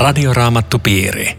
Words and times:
Radioraamattupiiri. 0.00 1.38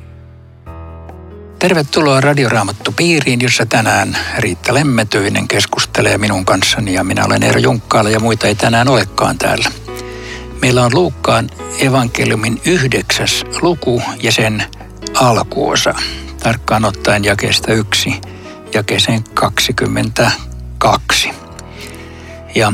Tervetuloa 1.59 2.21
Radioraamattupiiriin, 2.21 3.41
jossa 3.41 3.65
tänään 3.65 4.17
Riitta 4.37 4.73
Lemmetyinen 4.73 5.47
keskustelee 5.47 6.17
minun 6.17 6.45
kanssani 6.45 6.94
ja 6.94 7.03
minä 7.03 7.26
olen 7.26 7.44
Eero 7.44 7.59
Junkkaala 7.59 8.09
ja 8.09 8.19
muita 8.19 8.47
ei 8.47 8.55
tänään 8.55 8.87
olekaan 8.87 9.37
täällä. 9.37 9.71
Meillä 10.62 10.83
on 10.83 10.91
Luukkaan 10.94 11.49
evankeliumin 11.79 12.62
yhdeksäs 12.65 13.44
luku 13.62 14.01
ja 14.23 14.31
sen 14.31 14.63
alkuosa. 15.15 15.93
Tarkkaan 16.43 16.85
ottaen 16.85 17.23
jakeesta 17.23 17.73
yksi 17.73 18.21
jakeeseen 18.73 19.23
22. 19.34 21.30
Ja 22.55 22.73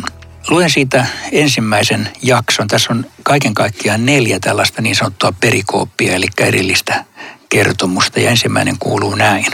luen 0.50 0.70
siitä 0.70 1.06
ensimmäisen 1.32 2.10
jakson. 2.22 2.68
Tässä 2.68 2.94
on 2.94 3.06
kaiken 3.24 3.54
kaikkiaan 3.54 4.06
neljä 4.06 4.40
tällaista 4.40 4.82
niin 4.82 4.96
sanottua 4.96 5.32
perikooppia, 5.32 6.16
eli 6.16 6.28
erillistä 6.40 7.06
kertomusta. 7.50 8.20
Ja 8.20 8.30
ensimmäinen 8.30 8.76
kuuluu 8.80 9.16
näin. 9.16 9.46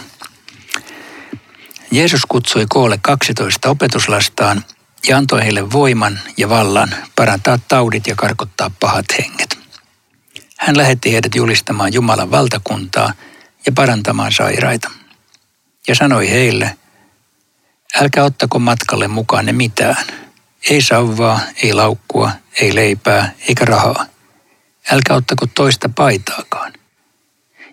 Jeesus 1.92 2.26
kutsui 2.26 2.66
koolle 2.70 3.00
12 3.02 3.70
opetuslastaan 3.70 4.66
ja 5.08 5.18
antoi 5.18 5.44
heille 5.44 5.72
voiman 5.72 6.20
ja 6.38 6.50
vallan 6.50 6.96
parantaa 7.16 7.60
taudit 7.68 8.08
ja 8.08 8.16
karkottaa 8.16 8.72
pahat 8.80 9.06
henget. 9.20 9.60
Hän 10.58 10.78
lähetti 10.78 11.14
heidät 11.14 11.36
julistamaan 11.36 11.94
Jumalan 11.94 12.32
valtakuntaa 12.32 13.14
ja 13.66 13.72
parantamaan 13.72 14.32
sairaita. 14.32 14.92
Ja 15.88 15.96
sanoi 15.96 16.30
heille, 16.30 16.78
älkää 18.02 18.24
ottako 18.24 18.60
matkalle 18.60 19.08
mukaan 19.08 19.46
ne 19.46 19.54
mitään– 19.54 20.06
ei 20.70 20.82
sauvaa, 20.82 21.40
ei 21.64 21.74
laukkua, 21.74 22.32
ei 22.62 22.76
leipää 22.76 23.32
eikä 23.48 23.66
rahaa. 23.66 24.06
Älkää 24.92 25.16
ottako 25.16 25.48
toista 25.48 25.90
paitaakaan. 25.90 26.74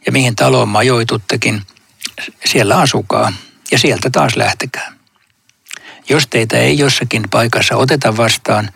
Ja 0.07 0.13
mihin 0.13 0.37
taloon 0.37 0.69
majoituttekin, 0.69 1.63
siellä 2.45 2.79
asukaa 2.79 3.33
ja 3.71 3.79
sieltä 3.79 4.11
taas 4.11 4.37
lähtekää. 4.37 4.93
Jos 6.09 6.27
teitä 6.27 6.59
ei 6.59 6.79
jossakin 6.79 7.23
paikassa 7.31 7.77
oteta 7.77 8.17
vastaan, 8.17 8.71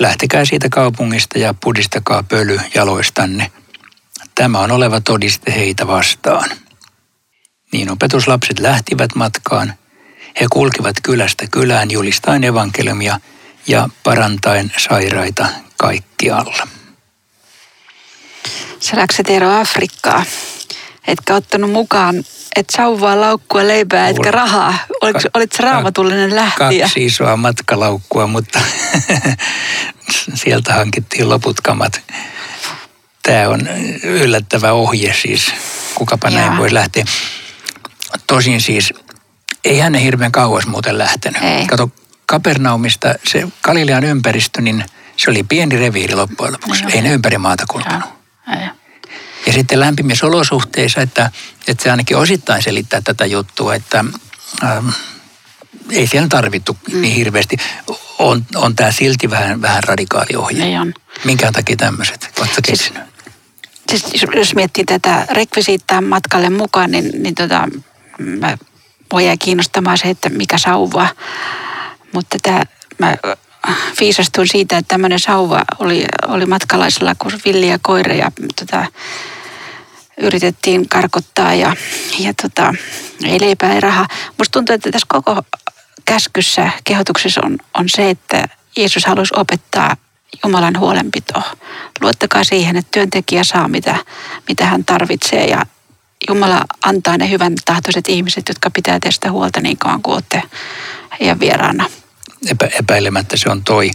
lähtekää 0.00 0.44
siitä 0.44 0.68
kaupungista 0.68 1.38
ja 1.38 1.54
pudistakaa 1.54 2.22
pöly 2.22 2.60
jaloistanne. 2.74 3.52
Tämä 4.34 4.58
on 4.60 4.70
oleva 4.70 5.00
todiste 5.00 5.54
heitä 5.54 5.86
vastaan. 5.86 6.50
Niin 7.72 7.90
opetuslapset 7.90 8.58
lähtivät 8.58 9.14
matkaan. 9.14 9.74
He 10.40 10.46
kulkivat 10.52 10.96
kylästä 11.02 11.46
kylään 11.50 11.90
julistaen 11.90 12.44
evankeliumia– 12.44 13.20
ja 13.68 13.88
parantaen 14.04 14.72
sairaita 14.76 15.46
kaikkialla. 15.76 16.68
Sä 18.80 18.96
läkset 18.96 19.30
ero 19.30 19.60
Afrikkaa, 19.60 20.24
etkä 21.06 21.34
ottanut 21.34 21.70
mukaan 21.70 22.24
et 22.56 22.70
sauvaa, 22.70 23.20
laukkua, 23.20 23.66
leipää, 23.66 24.08
etkä 24.08 24.30
rahaa. 24.30 24.74
Oliko, 25.00 25.18
ka- 25.18 25.28
olit 25.34 25.58
raamatullinen 25.60 26.36
lähtiä? 26.36 26.84
Kaksi 26.84 27.04
isoa 27.04 27.36
matkalaukkua, 27.36 28.26
mutta 28.26 28.60
sieltä 30.34 30.74
hankittiin 30.74 31.28
loput 31.28 31.60
kamat. 31.60 32.00
Tämä 33.22 33.48
on 33.48 33.68
yllättävä 34.02 34.72
ohje 34.72 35.14
siis, 35.22 35.52
kukapa 35.94 36.28
Jaa. 36.28 36.40
näin 36.40 36.58
voi 36.58 36.74
lähteä. 36.74 37.04
Tosin 38.26 38.60
siis, 38.60 38.92
ei 39.64 39.78
hän 39.78 39.94
hirveän 39.94 40.32
kauas 40.32 40.66
muuten 40.66 40.98
lähtenyt. 40.98 41.42
Ei. 41.42 41.66
Kato, 41.66 41.90
Kapernaumista 42.28 43.14
se 43.26 43.48
Galilean 43.62 44.04
ympäristö, 44.04 44.60
niin 44.62 44.84
se 45.16 45.30
oli 45.30 45.42
pieni 45.42 45.76
reviiri 45.76 46.14
loppujen 46.14 46.52
lopuksi. 46.52 46.84
Ei 46.92 47.02
ne 47.02 47.12
ympäri 47.12 47.38
maata 47.38 47.64
kulkenut. 47.70 48.04
Ja, 48.46 48.74
ja 49.46 49.52
sitten 49.52 49.80
lämpimissä 49.80 50.26
olosuhteissa, 50.26 51.00
että, 51.00 51.30
että 51.68 51.82
se 51.82 51.90
ainakin 51.90 52.16
osittain 52.16 52.62
selittää 52.62 53.00
tätä 53.00 53.26
juttua, 53.26 53.74
että 53.74 54.04
ähm, 54.64 54.88
ei 55.90 56.06
siellä 56.06 56.28
tarvittu 56.28 56.76
mm. 56.92 57.00
niin 57.00 57.14
hirveästi. 57.14 57.56
On, 58.18 58.46
on 58.54 58.76
tämä 58.76 58.92
silti 58.92 59.30
vähän, 59.30 59.62
vähän 59.62 59.84
radikaali 59.84 60.36
ohje. 60.36 60.64
Ei 60.64 60.78
on. 60.78 60.94
Minkä 61.24 61.52
takia 61.52 61.76
tämmöiset? 61.76 62.30
Oletko 62.40 62.60
siis, 62.66 62.92
siis, 63.90 64.26
jos 64.34 64.54
miettii 64.54 64.84
tätä 64.84 65.26
rekvisiittaa 65.30 66.00
matkalle 66.00 66.50
mukaan, 66.50 66.90
niin, 66.90 67.22
niin 67.22 67.34
tota, 67.34 67.68
mä, 68.18 68.58
voi 69.12 69.26
jää 69.26 69.36
kiinnostamaan 69.38 69.98
se, 69.98 70.10
että 70.10 70.28
mikä 70.28 70.58
sauva 70.58 71.08
mutta 72.14 72.36
tämä, 72.42 72.62
mä 72.98 73.16
viisastuin 74.00 74.48
siitä, 74.48 74.78
että 74.78 74.88
tämmöinen 74.88 75.20
sauva 75.20 75.64
oli, 75.78 76.04
oli 76.26 76.46
matkalaisella 76.46 77.14
kuin 77.14 77.40
villiä 77.44 77.78
koira 77.82 78.14
ja 78.14 78.32
tota, 78.56 78.86
yritettiin 80.20 80.88
karkottaa 80.88 81.54
ja, 81.54 81.76
ja 82.18 82.34
tota, 82.42 82.74
ei 83.24 83.40
leipää 83.40 83.74
ei 83.74 83.80
rahaa. 83.80 84.08
Musta 84.38 84.52
tuntuu, 84.52 84.74
että 84.74 84.90
tässä 84.90 85.06
koko 85.08 85.42
käskyssä, 86.04 86.70
kehotuksessa 86.84 87.40
on, 87.44 87.58
on 87.74 87.88
se, 87.88 88.10
että 88.10 88.48
Jeesus 88.76 89.06
halusi 89.06 89.34
opettaa 89.36 89.96
Jumalan 90.44 90.78
huolenpitoa. 90.78 91.42
Luottakaa 92.00 92.44
siihen, 92.44 92.76
että 92.76 92.90
työntekijä 92.90 93.44
saa 93.44 93.68
mitä, 93.68 93.96
mitä 94.48 94.66
hän 94.66 94.84
tarvitsee 94.84 95.44
ja 95.44 95.66
Jumala 96.28 96.64
antaa 96.82 97.18
ne 97.18 97.30
hyvän 97.30 97.54
tahtoiset 97.64 98.08
ihmiset, 98.08 98.48
jotka 98.48 98.70
pitää 98.70 99.00
teistä 99.00 99.30
huolta 99.30 99.60
niin 99.60 99.78
kauan 99.78 100.02
kuin 100.02 100.14
olette 100.14 100.42
heidän 101.20 101.40
vieraana. 101.40 101.90
Epä, 102.46 102.68
epäilemättä 102.78 103.36
se 103.36 103.50
on 103.50 103.64
toi. 103.64 103.90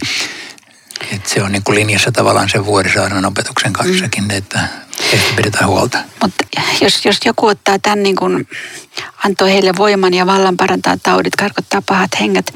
että 1.12 1.30
se 1.30 1.42
on 1.42 1.52
niin 1.52 1.62
kuin 1.64 1.74
linjassa 1.74 2.12
tavallaan 2.12 2.48
sen 2.48 2.66
vuorisaaren 2.66 3.24
opetuksen 3.24 3.72
kanssakin, 3.72 4.24
mm. 4.24 4.30
että 4.30 4.68
heistä 5.12 5.36
pidetään 5.36 5.68
huolta. 5.68 5.98
Mutta 6.22 6.44
jos, 6.80 7.04
jos 7.04 7.18
joku 7.24 7.46
ottaa 7.46 7.78
tämän 7.78 8.02
niin 8.02 8.16
kuin, 8.16 8.48
antoi 9.24 9.52
heille 9.52 9.72
voiman 9.78 10.14
ja 10.14 10.26
vallan 10.26 10.56
parantaa 10.56 10.96
taudit, 11.02 11.36
karkottaa 11.36 11.82
pahat 11.82 12.10
henget, 12.20 12.54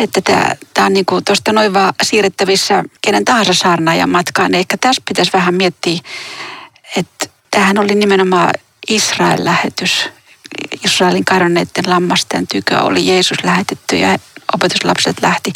että 0.00 0.56
tämä 0.74 0.86
on 0.86 0.92
niin 0.92 1.06
kuin 1.06 1.24
tuosta 1.24 1.52
noin 1.52 1.74
vaan 1.74 1.94
siirrettävissä 2.02 2.84
kenen 3.02 3.24
tahansa 3.24 3.54
saarnaajan 3.54 4.10
matkaan. 4.10 4.54
Ehkä 4.54 4.76
tässä 4.76 5.02
pitäisi 5.08 5.32
vähän 5.32 5.54
miettiä, 5.54 6.00
että 6.96 7.26
tämähän 7.50 7.78
oli 7.78 7.94
nimenomaan 7.94 8.54
Israel-lähetys. 8.88 10.08
Israelin 10.88 11.24
kadonneiden 11.24 11.84
lammasten 11.86 12.46
tykö 12.46 12.78
oli 12.78 13.06
Jeesus 13.06 13.44
lähetetty 13.44 13.96
ja 13.96 14.18
opetuslapset 14.54 15.16
lähti. 15.22 15.52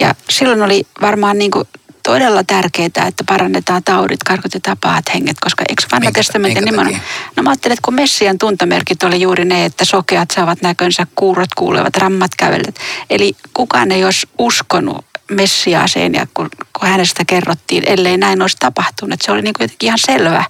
Ja 0.00 0.14
silloin 0.30 0.62
oli 0.62 0.86
varmaan 1.00 1.38
niin 1.38 1.50
kuin 1.50 1.68
todella 2.02 2.44
tärkeää, 2.44 3.06
että 3.08 3.24
parannetaan 3.28 3.84
taudit, 3.84 4.22
karkotetaan 4.24 4.78
pahat 4.80 5.04
henget, 5.14 5.36
koska 5.40 5.64
eikö 5.68 5.82
vanha 5.92 6.12
testamentin 6.12 6.64
nimenomaan? 6.64 7.02
No 7.36 7.42
mä 7.42 7.50
ajattelin, 7.50 7.72
että 7.72 7.84
kun 7.84 7.94
Messian 7.94 8.38
tuntomerkit 8.38 9.02
oli 9.02 9.20
juuri 9.20 9.44
ne, 9.44 9.64
että 9.64 9.84
sokeat 9.84 10.30
saavat 10.30 10.62
näkönsä, 10.62 11.06
kuurot 11.14 11.54
kuulevat, 11.56 11.96
rammat 11.96 12.30
kävelet. 12.36 12.80
Eli 13.10 13.32
kukaan 13.54 13.92
ei 13.92 14.04
olisi 14.04 14.28
uskonut 14.38 15.04
Messiaaseen 15.30 16.14
ja 16.14 16.26
kun, 16.34 16.48
kun 16.78 16.88
hänestä 16.88 17.24
kerrottiin, 17.26 17.84
ellei 17.86 18.16
näin 18.16 18.42
olisi 18.42 18.56
tapahtunut. 18.60 19.22
Se 19.22 19.32
oli 19.32 19.42
niin 19.42 19.54
kuin 19.54 19.64
jotenkin 19.64 19.86
ihan 19.86 19.98
selvä. 19.98 20.44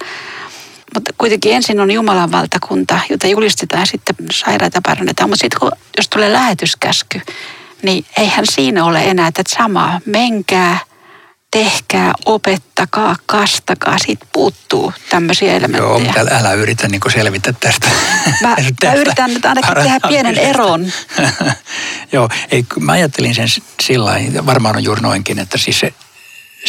Mutta 0.94 1.12
kuitenkin 1.19 1.53
ensin 1.53 1.81
on 1.81 1.91
Jumalan 1.91 2.32
valtakunta, 2.32 3.00
jota 3.10 3.26
julistetaan 3.26 3.87
sitten 3.87 4.16
sairaita 4.32 4.81
parannetaan. 4.82 5.31
Mutta 5.31 5.43
sitten 5.43 5.71
jos 5.97 6.09
tulee 6.09 6.32
lähetyskäsky, 6.32 7.21
niin 7.82 8.04
eihän 8.16 8.44
siinä 8.50 8.84
ole 8.84 9.04
enää 9.04 9.32
tätä 9.32 9.54
samaa. 9.56 10.00
Menkää, 10.06 10.78
tehkää, 11.50 12.12
opettakaa, 12.27 13.16
kastakaa. 13.27 13.98
Siitä 13.98 14.27
puuttuu 14.32 14.93
tämmöisiä 15.10 15.53
elementtejä. 15.53 15.91
Joo, 15.91 15.98
mutta 15.98 16.21
älä, 16.21 16.31
älä 16.31 16.53
yritä 16.53 16.88
niin 16.88 17.00
selvittää 17.12 17.54
tästä. 17.60 17.87
Mä, 18.43 18.54
tästä 18.56 18.87
mä 18.87 18.94
yritän 18.94 19.34
nyt 19.34 19.45
ainakin 19.45 19.74
tehdä 19.74 20.01
pienen 20.09 20.39
eron. 20.39 20.92
Joo, 22.13 22.28
ei, 22.51 22.65
mä 22.80 22.92
ajattelin 22.92 23.34
sen 23.34 23.48
sillä 23.83 24.21
varmaan 24.47 24.77
on 24.77 24.84
juuri 24.84 25.01
noinkin, 25.01 25.39
että 25.39 25.59
siis 25.59 25.80
se 25.80 25.92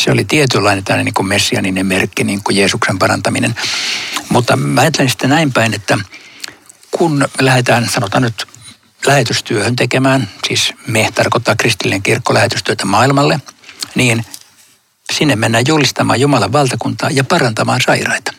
se 0.03 0.11
oli 0.11 0.25
tietynlainen 0.25 0.83
tällainen 0.83 1.05
niin 1.05 1.13
kuin 1.13 1.27
messianinen 1.27 1.85
merkki, 1.85 2.23
niin 2.23 2.43
kuin 2.43 2.57
Jeesuksen 2.57 2.99
parantaminen. 2.99 3.55
Mutta 4.29 4.55
mä 4.55 4.81
ajattelen 4.81 5.09
sitten 5.09 5.29
näin 5.29 5.53
päin, 5.53 5.73
että 5.73 5.97
kun 6.91 7.11
me 7.11 7.27
lähdetään, 7.39 7.89
sanotaan 7.89 8.23
nyt 8.23 8.47
lähetystyöhön 9.05 9.75
tekemään, 9.75 10.29
siis 10.47 10.73
me 10.87 11.09
tarkoittaa 11.15 11.55
kristillinen 11.55 12.03
kirkko 12.03 12.33
lähetystyötä 12.33 12.85
maailmalle, 12.85 13.39
niin 13.95 14.25
sinne 15.13 15.35
mennään 15.35 15.63
julistamaan 15.67 16.19
Jumalan 16.19 16.51
valtakuntaa 16.51 17.09
ja 17.09 17.23
parantamaan 17.23 17.81
sairaita. 17.85 18.38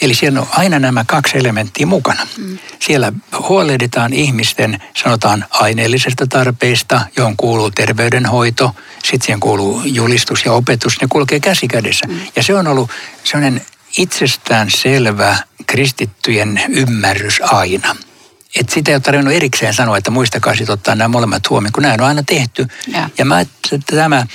Eli 0.00 0.14
siellä 0.14 0.40
on 0.40 0.46
aina 0.50 0.78
nämä 0.78 1.04
kaksi 1.04 1.38
elementtiä 1.38 1.86
mukana. 1.86 2.26
Mm. 2.38 2.58
Siellä 2.80 3.12
huolehditaan 3.48 4.12
ihmisten, 4.12 4.82
sanotaan, 4.96 5.44
aineellisesta 5.50 6.26
tarpeista, 6.26 7.00
johon 7.16 7.36
kuuluu 7.36 7.70
terveydenhoito, 7.70 8.74
sitten 9.02 9.26
siihen 9.26 9.40
kuuluu 9.40 9.82
julistus 9.84 10.44
ja 10.44 10.52
opetus, 10.52 11.00
ne 11.00 11.06
kulkee 11.10 11.40
käsi 11.40 11.68
kädessä. 11.68 12.06
Mm. 12.08 12.20
Ja 12.36 12.42
se 12.42 12.54
on 12.54 12.66
ollut 12.66 12.90
sellainen 13.24 13.62
itsestään 13.98 14.70
selvä 14.70 15.36
kristittyjen 15.66 16.60
ymmärrys 16.68 17.40
aina, 17.42 17.96
että 18.56 18.74
sitä 18.74 18.90
ei 18.90 18.94
ole 18.94 19.00
tarvinnut 19.00 19.34
erikseen 19.34 19.74
sanoa, 19.74 19.96
että 19.96 20.10
muistakaa 20.10 20.54
sitten 20.54 20.72
ottaa 20.72 20.94
nämä 20.94 21.08
molemmat 21.08 21.50
huomioon, 21.50 21.72
kun 21.72 21.82
nämä 21.82 21.94
on 21.94 22.00
aina 22.00 22.22
tehty. 22.22 22.66
Ja, 22.88 23.10
ja 23.18 23.24
mä, 23.24 23.40
että 23.40 23.78
tämä 23.96 24.26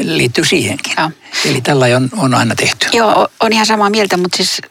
liittyy 0.00 0.44
siihenkin. 0.44 0.92
Ja. 0.96 1.10
Eli 1.44 1.60
tällä 1.60 1.86
on, 1.96 2.08
on 2.16 2.34
aina 2.34 2.54
tehty. 2.54 2.86
Joo, 2.92 3.28
on 3.40 3.52
ihan 3.52 3.66
samaa 3.66 3.90
mieltä, 3.90 4.16
mutta 4.16 4.36
siis 4.36 4.62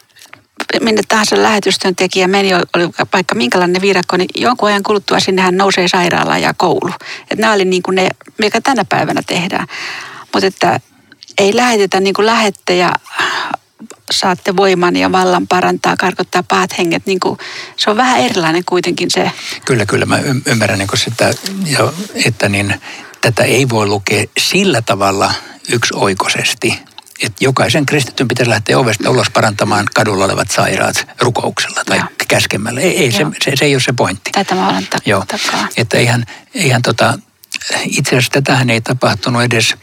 minne 0.80 1.02
tahansa 1.08 1.42
lähetystyöntekijä 1.42 2.28
meni, 2.28 2.54
oli 2.54 2.88
vaikka 3.12 3.34
minkälainen 3.34 3.82
viidakko, 3.82 4.16
niin 4.16 4.28
jonkun 4.34 4.68
ajan 4.68 4.82
kuluttua 4.82 5.20
sinnehän 5.20 5.56
nousee 5.56 5.88
sairaala 5.88 6.38
ja 6.38 6.54
koulu. 6.54 6.92
Että 7.22 7.36
nämä 7.36 7.52
oli 7.52 7.64
niin 7.64 7.82
kuin 7.82 7.94
ne, 7.94 8.08
mikä 8.38 8.60
tänä 8.60 8.84
päivänä 8.84 9.22
tehdään. 9.26 9.66
Mutta 10.32 10.46
että 10.46 10.80
ei 11.38 11.56
lähetetä 11.56 12.00
niin 12.00 12.14
kuin 12.14 12.26
lähette 12.26 12.76
ja 12.76 12.92
saatte 14.10 14.56
voiman 14.56 14.96
ja 14.96 15.12
vallan 15.12 15.46
parantaa, 15.46 15.96
karkottaa 15.96 16.42
pahat 16.42 16.78
henget. 16.78 17.06
Niin 17.06 17.20
kuin, 17.20 17.38
se 17.76 17.90
on 17.90 17.96
vähän 17.96 18.20
erilainen 18.20 18.64
kuitenkin 18.64 19.10
se. 19.10 19.30
Kyllä, 19.64 19.86
kyllä. 19.86 20.06
Mä 20.06 20.18
ymmärrän 20.46 20.78
niin 20.78 20.88
sitä, 20.94 21.34
että 22.24 22.48
niin, 22.48 22.80
tätä 23.20 23.44
ei 23.44 23.68
voi 23.68 23.86
lukea 23.86 24.24
sillä 24.38 24.82
tavalla 24.82 25.34
yksioikoisesti, 25.72 26.78
että 27.22 27.44
jokaisen 27.44 27.86
kristityn 27.86 28.28
pitäisi 28.28 28.50
lähteä 28.50 28.78
ovesta 28.78 29.10
ulos 29.10 29.30
parantamaan 29.30 29.86
kadulla 29.94 30.24
olevat 30.24 30.50
sairaat 30.50 31.06
rukouksella 31.20 31.84
tai 31.86 31.98
Joo. 31.98 32.06
käskemällä. 32.28 32.80
Ei, 32.80 32.98
ei 32.98 33.12
se, 33.12 33.26
se, 33.44 33.52
se 33.54 33.64
ei 33.64 33.74
ole 33.74 33.80
se 33.80 33.92
pointti. 33.92 34.30
Tätä 34.30 34.54
mä 34.54 34.68
olen 34.68 34.88
tak- 34.94 35.02
Joo. 35.06 35.24
takaa. 35.26 35.68
Että 35.76 35.96
eihän, 35.96 36.24
eihän 36.54 36.82
tota, 36.82 37.18
itse 37.84 38.10
asiassa 38.16 38.32
tätähän 38.32 38.70
ei 38.70 38.80
tapahtunut 38.80 39.42
edes 39.42 39.74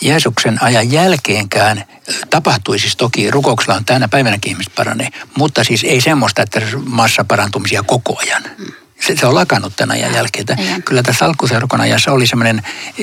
Jeesuksen 0.00 0.62
ajan 0.62 0.92
jälkeenkään 0.92 1.84
tapahtuisi 2.30 2.82
siis 2.82 2.96
toki, 2.96 3.30
rukouksella 3.30 3.76
on 3.76 3.84
tänä 3.84 4.08
päivänäkin 4.08 4.52
ihmiset 4.52 4.74
paranee, 4.74 5.08
mutta 5.36 5.64
siis 5.64 5.84
ei 5.84 6.00
semmoista, 6.00 6.42
että 6.42 6.60
massaparantumisia 6.84 7.82
koko 7.82 8.18
ajan. 8.18 8.42
Mm 8.58 8.79
se, 9.06 9.16
se 9.16 9.26
on 9.26 9.34
lakannut 9.34 9.72
tämän 9.76 9.96
ajan 9.96 10.14
jälkeen. 10.14 10.46
Että 10.48 10.56
kyllä 10.84 11.02
tässä 11.02 11.24
alkuseurakunnan 11.24 11.88
ajassa 11.88 12.12
oli 12.12 12.26
semmoinen 12.26 12.62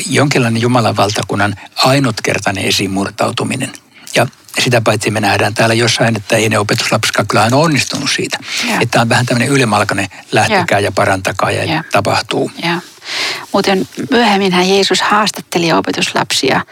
jonkinlainen 0.09 0.61
Jumalan 0.61 0.97
valtakunnan 0.97 1.55
ainutkertainen 1.75 2.65
esimurtautuminen. 2.65 3.71
Ja 4.15 4.27
sitä 4.59 4.81
paitsi 4.81 5.11
me 5.11 5.19
nähdään 5.19 5.53
täällä 5.53 5.75
jossain, 5.75 6.15
että 6.15 6.35
ei 6.35 6.49
ne 6.49 6.59
opetuslapsikaan 6.59 7.27
kyllä 7.27 7.43
aina 7.43 7.57
onnistunut 7.57 8.11
siitä. 8.11 8.37
Ja. 8.69 8.79
Että 8.81 9.01
on 9.01 9.09
vähän 9.09 9.25
tämmöinen 9.25 9.49
ylimalkainen 9.49 10.07
lähtekää 10.31 10.79
ja, 10.79 10.85
ja 10.85 10.91
parantakaa 10.91 11.51
ja, 11.51 11.63
ja. 11.63 11.83
tapahtuu. 11.91 12.51
Ja. 12.63 12.81
Muuten 13.53 13.87
myöhemminhän 14.11 14.69
Jeesus 14.69 15.01
haastatteli 15.01 15.73
opetuslapsia. 15.73 16.65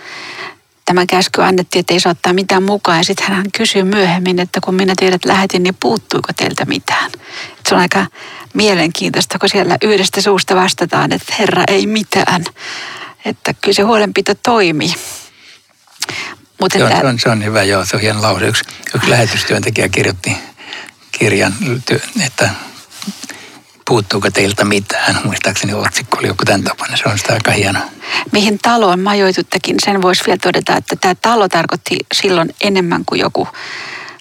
Tämä 0.85 1.05
käsky 1.05 1.41
annettiin, 1.41 1.79
että 1.79 1.93
ei 1.93 1.99
saa 1.99 2.11
ottaa 2.11 2.33
mitään 2.33 2.63
mukaan. 2.63 2.97
Ja 2.97 3.03
sitten 3.03 3.27
hän 3.27 3.51
kysyy 3.51 3.83
myöhemmin, 3.83 4.39
että 4.39 4.59
kun 4.63 4.75
minä 4.75 4.93
teidät 4.99 5.25
lähetin, 5.25 5.63
niin 5.63 5.77
puuttuiko 5.79 6.27
teiltä 6.35 6.65
mitään? 6.65 7.11
Et 7.59 7.65
se 7.69 7.75
on 7.75 7.81
aika 7.81 8.05
mielenkiintoista, 8.53 9.39
kun 9.39 9.49
siellä 9.49 9.77
yhdestä 9.81 10.21
suusta 10.21 10.55
vastataan, 10.55 11.11
että 11.11 11.35
Herra 11.39 11.63
ei 11.67 11.87
mitään. 11.87 12.45
Että 13.25 13.53
kyllä 13.53 13.75
se 13.75 13.81
huolenpito 13.81 14.33
toimii. 14.35 14.93
Mutta 16.61 16.77
että... 16.77 16.99
se, 16.99 17.07
on, 17.07 17.19
se 17.19 17.29
on 17.29 17.43
hyvä, 17.43 17.63
joo, 17.63 17.85
se 17.85 17.95
on 17.95 18.01
hieno 18.01 18.21
lause. 18.21 18.47
Yksi, 18.47 18.63
yksi 18.95 19.09
lähetystyöntekijä 19.09 19.89
kirjoitti 19.89 20.37
kirjan, 21.11 21.55
että 22.25 22.49
puuttuuko 23.89 24.31
teiltä 24.31 24.65
mitään. 24.65 25.17
Muistaakseni 25.23 25.73
otsikko 25.73 26.17
oli 26.17 26.27
joku 26.27 26.45
tämän 26.45 26.63
tapainen, 26.63 26.97
se 26.97 27.03
on 27.09 27.17
sitä 27.17 27.33
aika 27.33 27.51
hieno. 27.51 27.79
Mihin 28.31 28.59
taloon 28.61 28.99
majoituttekin, 28.99 29.75
sen 29.85 30.01
voisi 30.01 30.23
vielä 30.25 30.39
todeta, 30.41 30.75
että 30.77 30.95
tämä 30.95 31.15
talo 31.15 31.49
tarkoitti 31.49 31.97
silloin 32.13 32.55
enemmän 32.61 33.05
kuin 33.05 33.21
joku 33.21 33.47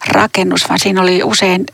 rakennus, 0.07 0.69
vaan 0.69 0.79
siinä 0.79 1.03
oli 1.03 1.23
usein 1.25 1.67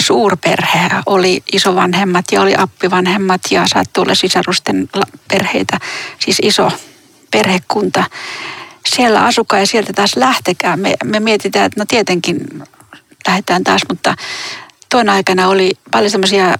suurperhe, 0.00 0.90
oli 1.06 1.42
isovanhemmat 1.52 2.24
ja 2.32 2.42
oli 2.42 2.54
appivanhemmat 2.58 3.40
ja 3.50 3.64
saattoi 3.66 4.02
olla 4.02 4.14
sisarusten 4.14 4.88
perheitä, 5.28 5.78
siis 6.18 6.38
iso 6.42 6.72
perhekunta. 7.30 8.04
Siellä 8.86 9.24
asukaa 9.24 9.58
ja 9.58 9.66
sieltä 9.66 9.92
taas 9.92 10.16
lähtekää. 10.16 10.76
Me, 10.76 10.94
me 11.04 11.20
mietitään, 11.20 11.66
että 11.66 11.80
no 11.80 11.84
tietenkin 11.88 12.62
lähdetään 13.26 13.64
taas, 13.64 13.82
mutta 13.88 14.14
tuon 14.90 15.08
aikana 15.08 15.48
oli 15.48 15.70
paljon 15.90 16.10
semmoisia 16.10 16.54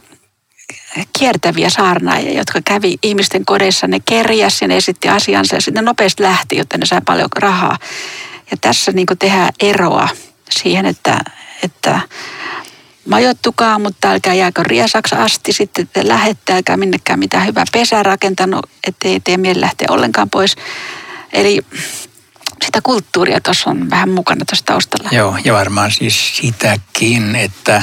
kiertäviä 1.19 1.71
saarnaajia, 1.71 2.39
jotka 2.39 2.61
kävi 2.65 2.97
ihmisten 3.03 3.45
kodeissa, 3.45 3.87
ne 3.87 4.01
kerjäsi 4.01 4.65
ja 4.65 4.69
ne 4.69 4.77
esitti 4.77 5.09
asiansa 5.09 5.55
ja 5.55 5.61
sitten 5.61 5.85
nopeasti 5.85 6.23
lähti, 6.23 6.57
jotta 6.57 6.79
ne 6.79 6.87
sai 6.87 7.01
paljon 7.07 7.29
rahaa. 7.37 7.79
Ja 8.51 8.57
tässä 8.61 8.93
niin 8.93 9.07
tehdään 9.19 9.53
eroa 9.61 10.09
siihen, 10.51 10.87
että, 10.87 11.21
että 11.63 12.01
majoittukaa, 13.09 13.79
mutta 13.79 14.11
älkää 14.11 14.35
jääkö 14.35 14.63
riesaksi 14.63 15.15
asti. 15.15 15.53
Sitten 15.53 15.89
te 15.93 16.09
lähette, 16.09 16.53
älkää 16.53 16.77
minnekään 16.77 17.19
mitään 17.19 17.47
hyvää 17.47 17.65
pesää 17.73 18.03
rakentanut, 18.03 18.71
ettei 18.87 19.21
tee 19.21 19.37
mieli 19.37 19.61
lähteä 19.61 19.87
ollenkaan 19.91 20.31
pois. 20.31 20.57
Eli 21.33 21.61
sitä 22.65 22.81
kulttuuria 22.83 23.41
tuossa 23.41 23.71
on 23.71 23.91
vähän 23.91 24.11
mukana 24.11 24.45
tuossa 24.45 24.65
taustalla. 24.65 25.09
Joo, 25.13 25.37
ja 25.45 25.53
varmaan 25.53 25.91
siis 25.91 26.37
sitäkin, 26.37 27.37
että 27.37 27.83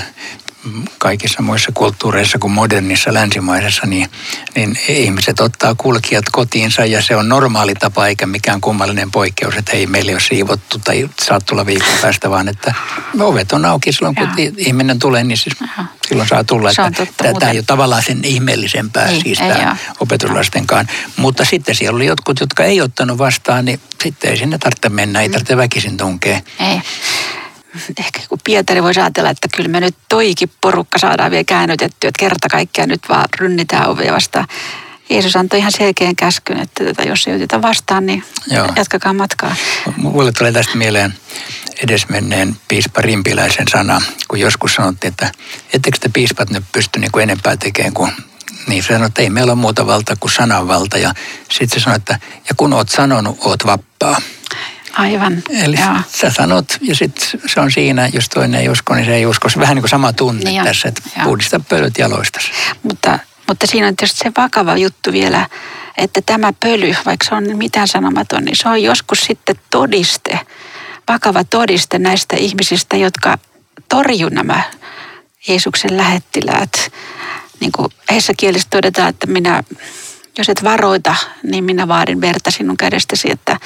kaikissa 0.98 1.42
muissa 1.42 1.72
kulttuureissa 1.74 2.40
kuin 2.40 2.52
modernissa 2.52 3.14
länsimaisessa, 3.14 3.86
niin, 3.86 4.10
niin 4.56 4.80
ihmiset 4.88 5.40
ottaa 5.40 5.76
kulkijat 5.76 6.26
kotiinsa 6.32 6.86
ja 6.86 7.02
se 7.02 7.16
on 7.16 7.30
normaali 7.30 7.76
tapa 7.76 8.08
eikä 8.08 8.28
mikään 8.28 8.62
kummallinen 8.62 9.12
poikkeus, 9.12 9.56
että 9.56 9.72
ei 9.72 9.88
meillä 9.88 10.12
ole 10.12 10.20
siivottu 10.20 10.80
tai 10.80 11.10
saat 11.22 11.46
tulla 11.46 11.66
viikon 11.66 11.98
päästä, 12.02 12.30
vaan 12.30 12.48
että 12.48 12.74
ovet 13.20 13.52
on 13.52 13.66
auki 13.66 13.94
silloin, 13.94 14.16
kun 14.16 14.28
Jaa. 14.38 14.52
ihminen 14.58 15.00
tulee, 15.00 15.24
niin 15.24 15.38
siis 15.38 15.56
silloin 16.08 16.30
saa 16.30 16.44
tulla. 16.44 16.74
Se 16.74 16.82
että 16.86 17.34
tämä 17.40 17.52
ei 17.52 17.58
ole 17.58 17.64
tavallaan 17.68 18.04
sen 18.04 18.26
ihmeellisempää 18.26 19.06
ei, 19.06 19.22
siis 19.22 19.42
ei, 19.42 19.52
tämä 19.52 19.78
opetuslastenkaan. 20.00 20.88
Mutta 21.16 21.46
sitten 21.46 21.76
siellä 21.76 21.96
oli 21.96 22.06
jotkut, 22.06 22.40
jotka 22.40 22.64
ei 22.64 22.82
ottanut 22.82 23.18
vastaan, 23.18 23.66
niin 23.66 23.80
sitten 24.04 24.32
ei 24.32 24.38
sinne 24.38 24.58
tarvitse 24.58 24.90
mennä, 24.90 25.22
ei 25.22 25.28
mm. 25.28 25.32
tarvitse 25.32 25.58
väkisin 25.58 25.98
tunkea. 25.98 26.42
Ei 26.60 26.82
ehkä 28.00 28.20
kun 28.30 28.40
Pietari 28.44 28.84
voisi 28.84 29.00
ajatella, 29.00 29.30
että 29.30 29.48
kyllä 29.56 29.70
me 29.70 29.80
nyt 29.80 29.96
toikin 30.10 30.52
porukka 30.62 31.00
saadaan 31.00 31.32
vielä 31.32 31.44
käännytetty, 31.44 32.08
että 32.08 32.20
kerta 32.20 32.48
kaikkiaan 32.52 32.90
nyt 32.90 33.02
vaan 33.10 33.26
rynnitään 33.40 33.90
ovea 33.90 34.14
vastaan. 34.14 34.48
Jeesus 35.10 35.36
antoi 35.36 35.60
ihan 35.60 35.72
selkeän 35.72 36.16
käskyn, 36.16 36.60
että 36.60 36.84
tätä, 36.84 37.04
jos 37.04 37.28
ei 37.28 37.36
oteta 37.36 37.62
vastaan, 37.62 38.06
niin 38.06 38.24
Joo. 38.52 38.68
jatkakaa 38.76 39.14
matkaa. 39.14 39.56
Mulle 39.98 40.32
tulee 40.32 40.52
tästä 40.52 40.78
mieleen 40.78 41.14
edesmenneen 41.84 42.58
piispa 42.68 43.02
Rimpiläisen 43.02 43.68
sana, 43.68 44.02
kun 44.28 44.40
joskus 44.40 44.76
sanottiin, 44.76 45.12
että 45.12 45.32
ettekö 45.74 45.98
te 46.02 46.10
piispat 46.10 46.50
nyt 46.50 46.64
pysty 46.72 47.00
niin 47.00 47.12
kuin 47.12 47.24
enempää 47.24 47.58
tekemään 47.58 47.94
kuin 47.94 48.12
niin 48.68 48.84
se 48.84 48.88
sanoi, 48.88 49.08
että 49.08 49.22
ei 49.22 49.30
meillä 49.30 49.52
ole 49.52 49.60
muuta 49.60 49.88
valtaa 49.88 50.16
kuin 50.20 50.32
sananvalta. 50.32 50.98
Ja 50.98 51.14
sitten 51.52 51.80
se 51.80 51.84
sanoi, 51.84 51.98
että 51.98 52.20
ja 52.50 52.56
kun 52.58 52.74
oot 52.74 52.90
sanonut, 52.90 53.38
oot 53.42 53.66
vappaa. 53.66 54.22
Aivan, 54.94 55.44
Eli 55.50 55.80
joo. 55.80 55.96
sä 56.16 56.30
sanot 56.30 56.78
ja 56.82 56.96
sitten 56.96 57.42
se 57.46 57.60
on 57.60 57.72
siinä, 57.72 58.10
jos 58.14 58.30
toinen 58.30 58.60
ei 58.60 58.70
usko, 58.70 58.96
niin 58.96 59.06
se 59.06 59.16
ei 59.16 59.26
usko. 59.26 59.50
Se 59.50 59.60
vähän 59.60 59.76
niin 59.76 59.82
kuin 59.84 59.90
sama 59.90 60.14
tunne 60.14 60.44
niin 60.44 60.64
tässä, 60.64 60.90
että 60.90 61.02
joo. 61.16 61.26
puhdista 61.26 61.60
pölyt 61.70 61.98
jaloistas. 61.98 62.44
Mutta, 62.84 63.20
mutta 63.48 63.68
siinä 63.68 63.88
on 63.88 63.96
tietysti 63.96 64.20
se 64.24 64.32
vakava 64.38 64.78
juttu 64.78 65.12
vielä, 65.12 65.50
että 65.98 66.22
tämä 66.26 66.54
pöly, 66.60 66.96
vaikka 67.06 67.26
se 67.30 67.36
on 67.36 67.58
mitään 67.58 67.88
sanomaton, 67.88 68.46
niin 68.46 68.56
se 68.56 68.70
on 68.70 68.84
joskus 68.84 69.20
sitten 69.20 69.56
todiste, 69.70 70.40
vakava 71.08 71.44
todiste 71.44 72.00
näistä 72.00 72.36
ihmisistä, 72.36 72.98
jotka 72.98 73.38
torju 73.90 74.30
nämä 74.30 74.62
Jeesuksen 75.48 75.98
lähettiläät. 75.98 76.92
Niin 77.60 77.72
kuin 77.72 77.92
heissä 78.12 78.34
kielessä 78.38 78.68
todetaan, 78.72 79.10
että 79.10 79.28
minä, 79.28 79.64
jos 80.38 80.50
et 80.50 80.64
varoita, 80.64 81.16
niin 81.44 81.64
minä 81.64 81.88
vaadin 81.88 82.22
verta 82.22 82.52
sinun 82.52 82.78
kädestäsi, 82.78 83.32
että 83.32 83.58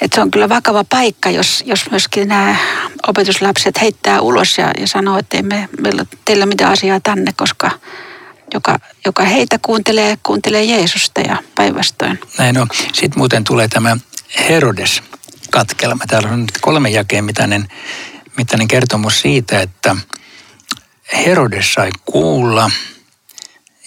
että 0.00 0.14
se 0.14 0.20
on 0.20 0.30
kyllä 0.30 0.48
vakava 0.48 0.84
paikka, 0.84 1.30
jos, 1.30 1.64
jos 1.66 1.90
myöskin 1.90 2.28
nämä 2.28 2.56
opetuslapset 3.06 3.80
heittää 3.80 4.20
ulos 4.20 4.58
ja, 4.58 4.70
ja 4.80 4.86
sanoo, 4.86 5.18
että 5.18 5.36
ei 5.36 5.42
me, 5.42 5.68
meillä 5.80 6.06
teillä 6.24 6.46
mitään 6.46 6.72
asiaa 6.72 7.00
tänne, 7.00 7.32
koska 7.36 7.70
joka, 8.54 8.78
joka 9.06 9.24
heitä 9.24 9.58
kuuntelee, 9.62 10.18
kuuntelee 10.22 10.64
Jeesusta 10.64 11.20
ja 11.20 11.36
päinvastoin. 11.54 12.20
Näin 12.38 12.58
on. 12.58 12.66
Sitten 12.92 13.18
muuten 13.18 13.44
tulee 13.44 13.68
tämä 13.68 13.96
Herodes 14.48 15.02
katkelma. 15.50 16.04
Täällä 16.06 16.28
on 16.28 16.40
nyt 16.40 16.58
kolme 16.60 16.90
jakeen 16.90 17.24
mittainen, 17.24 17.68
mittainen 18.36 18.68
kertomus 18.68 19.20
siitä, 19.20 19.60
että 19.60 19.96
Herodes 21.12 21.74
sai 21.74 21.90
kuulla, 22.04 22.70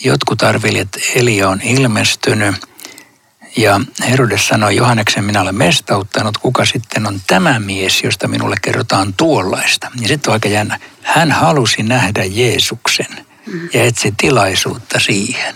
jotkut 0.03 0.44
arvelivat, 0.44 0.82
että 0.82 1.00
Elia 1.15 1.50
on 1.50 1.62
ilmestynyt– 1.62 2.56
ja 3.58 3.81
Herodes 4.10 4.48
sanoi, 4.48 4.75
Johanneksen 4.75 5.24
minä 5.24 5.41
olen 5.41 5.55
mestauttanut, 5.55 6.38
kuka 6.38 6.65
sitten 6.65 7.08
on 7.08 7.22
tämä 7.27 7.60
mies, 7.60 8.03
josta 8.03 8.27
minulle 8.27 8.55
kerrotaan 8.62 9.13
tuollaista. 9.13 9.91
Ja 10.01 10.08
sitten 10.08 10.31
on 10.31 10.34
aika 10.34 10.50
jännä. 10.50 10.79
Hän 11.01 11.31
halusi 11.31 11.84
nähdä 11.84 12.24
Jeesuksen 12.24 13.25
ja 13.74 13.84
etsi 13.84 14.13
tilaisuutta 14.17 15.00
siihen. 15.00 15.55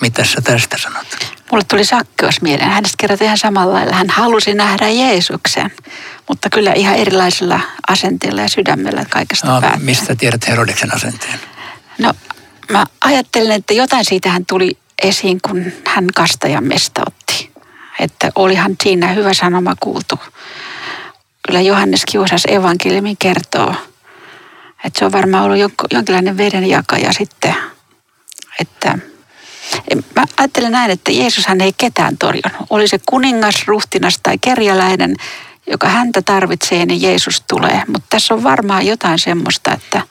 Mitä 0.00 0.24
sä 0.24 0.40
tästä 0.40 0.78
sanot? 0.78 1.06
Mulle 1.50 1.64
tuli 1.64 1.84
sakkeus 1.84 2.42
mieleen. 2.42 2.70
Hänestä 2.70 2.96
kerrotaan 2.98 3.26
ihan 3.26 3.38
samalla 3.38 3.74
lailla. 3.74 3.96
Hän 3.96 4.10
halusi 4.10 4.54
nähdä 4.54 4.88
Jeesuksen, 4.88 5.70
mutta 6.28 6.50
kyllä 6.50 6.72
ihan 6.72 6.94
erilaisilla 6.94 7.60
asenteilla 7.88 8.40
ja 8.42 8.48
sydämellä 8.48 9.04
kaikesta 9.10 9.60
no, 9.60 9.70
Mistä 9.78 10.14
tiedät 10.14 10.48
Herodeksen 10.48 10.94
asenteen? 10.94 11.40
No 11.98 12.14
mä 12.70 12.84
ajattelen, 13.00 13.52
että 13.52 13.74
jotain 13.74 14.04
siitä 14.04 14.30
hän 14.30 14.46
tuli 14.46 14.78
esiin, 15.02 15.38
kun 15.48 15.72
hän 15.86 16.06
kastajan 16.14 16.64
mestautti. 16.64 17.50
Että 18.00 18.30
olihan 18.34 18.76
siinä 18.82 19.08
hyvä 19.08 19.34
sanoma 19.34 19.74
kuultu. 19.80 20.18
Kyllä 21.46 21.60
Johannes 21.60 22.04
Kiusas 22.04 22.42
evankeliumi 22.48 23.16
kertoo, 23.18 23.74
että 24.84 24.98
se 24.98 25.04
on 25.04 25.12
varmaan 25.12 25.44
ollut 25.44 25.72
jonkinlainen 25.92 26.36
vedenjakaja 26.36 27.12
sitten. 27.12 27.54
Että 28.60 28.98
Mä 30.16 30.24
ajattelen 30.36 30.72
näin, 30.72 30.90
että 30.90 31.12
Jeesushan 31.12 31.60
ei 31.60 31.72
ketään 31.78 32.18
torjunut. 32.18 32.66
Oli 32.70 32.88
se 32.88 33.00
kuningas, 33.06 33.62
ruhtinas 33.66 34.18
tai 34.22 34.38
kerjäläinen, 34.38 35.16
joka 35.66 35.88
häntä 35.88 36.22
tarvitsee, 36.22 36.86
niin 36.86 37.02
Jeesus 37.02 37.44
tulee. 37.48 37.82
Mutta 37.86 38.06
tässä 38.10 38.34
on 38.34 38.42
varmaan 38.42 38.86
jotain 38.86 39.18
semmoista, 39.18 39.74
että 39.74 40.02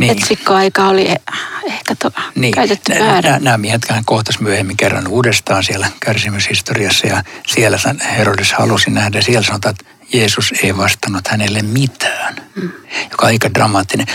niin. 0.00 0.12
etsikkoaika 0.12 0.88
oli 0.88 1.08
ehkä 1.66 1.94
to, 1.94 2.10
niin. 2.34 2.54
käytetty 2.54 2.92
väärin. 3.00 3.44
Nämä 3.44 3.58
miehet 3.58 3.88
hän 3.90 4.04
kohtasi 4.04 4.42
myöhemmin 4.42 4.76
kerran 4.76 5.08
uudestaan 5.08 5.64
siellä 5.64 5.88
kärsimyshistoriassa 6.00 7.06
ja 7.06 7.22
siellä 7.46 7.78
Herodes 8.16 8.52
halusi 8.52 8.90
nähdä. 8.90 9.22
Siellä 9.22 9.46
sanotaan, 9.46 9.74
että 9.80 9.98
Jeesus 10.12 10.52
ei 10.62 10.76
vastannut 10.76 11.28
hänelle 11.28 11.62
mitään, 11.62 12.36
mm. 12.54 12.70
joka 13.10 13.26
on 13.26 13.28
aika 13.28 13.54
dramaattinen. 13.54 14.06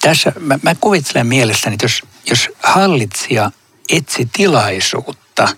Tässä 0.00 0.32
mä, 0.40 0.58
mä 0.62 0.74
kuvittelen 0.74 1.26
mielessäni, 1.26 1.74
että 1.74 1.84
jos, 1.84 2.02
jos 2.30 2.48
hallitsija 2.62 3.50
etsi 3.88 4.28
tilaisuutta 4.32 5.48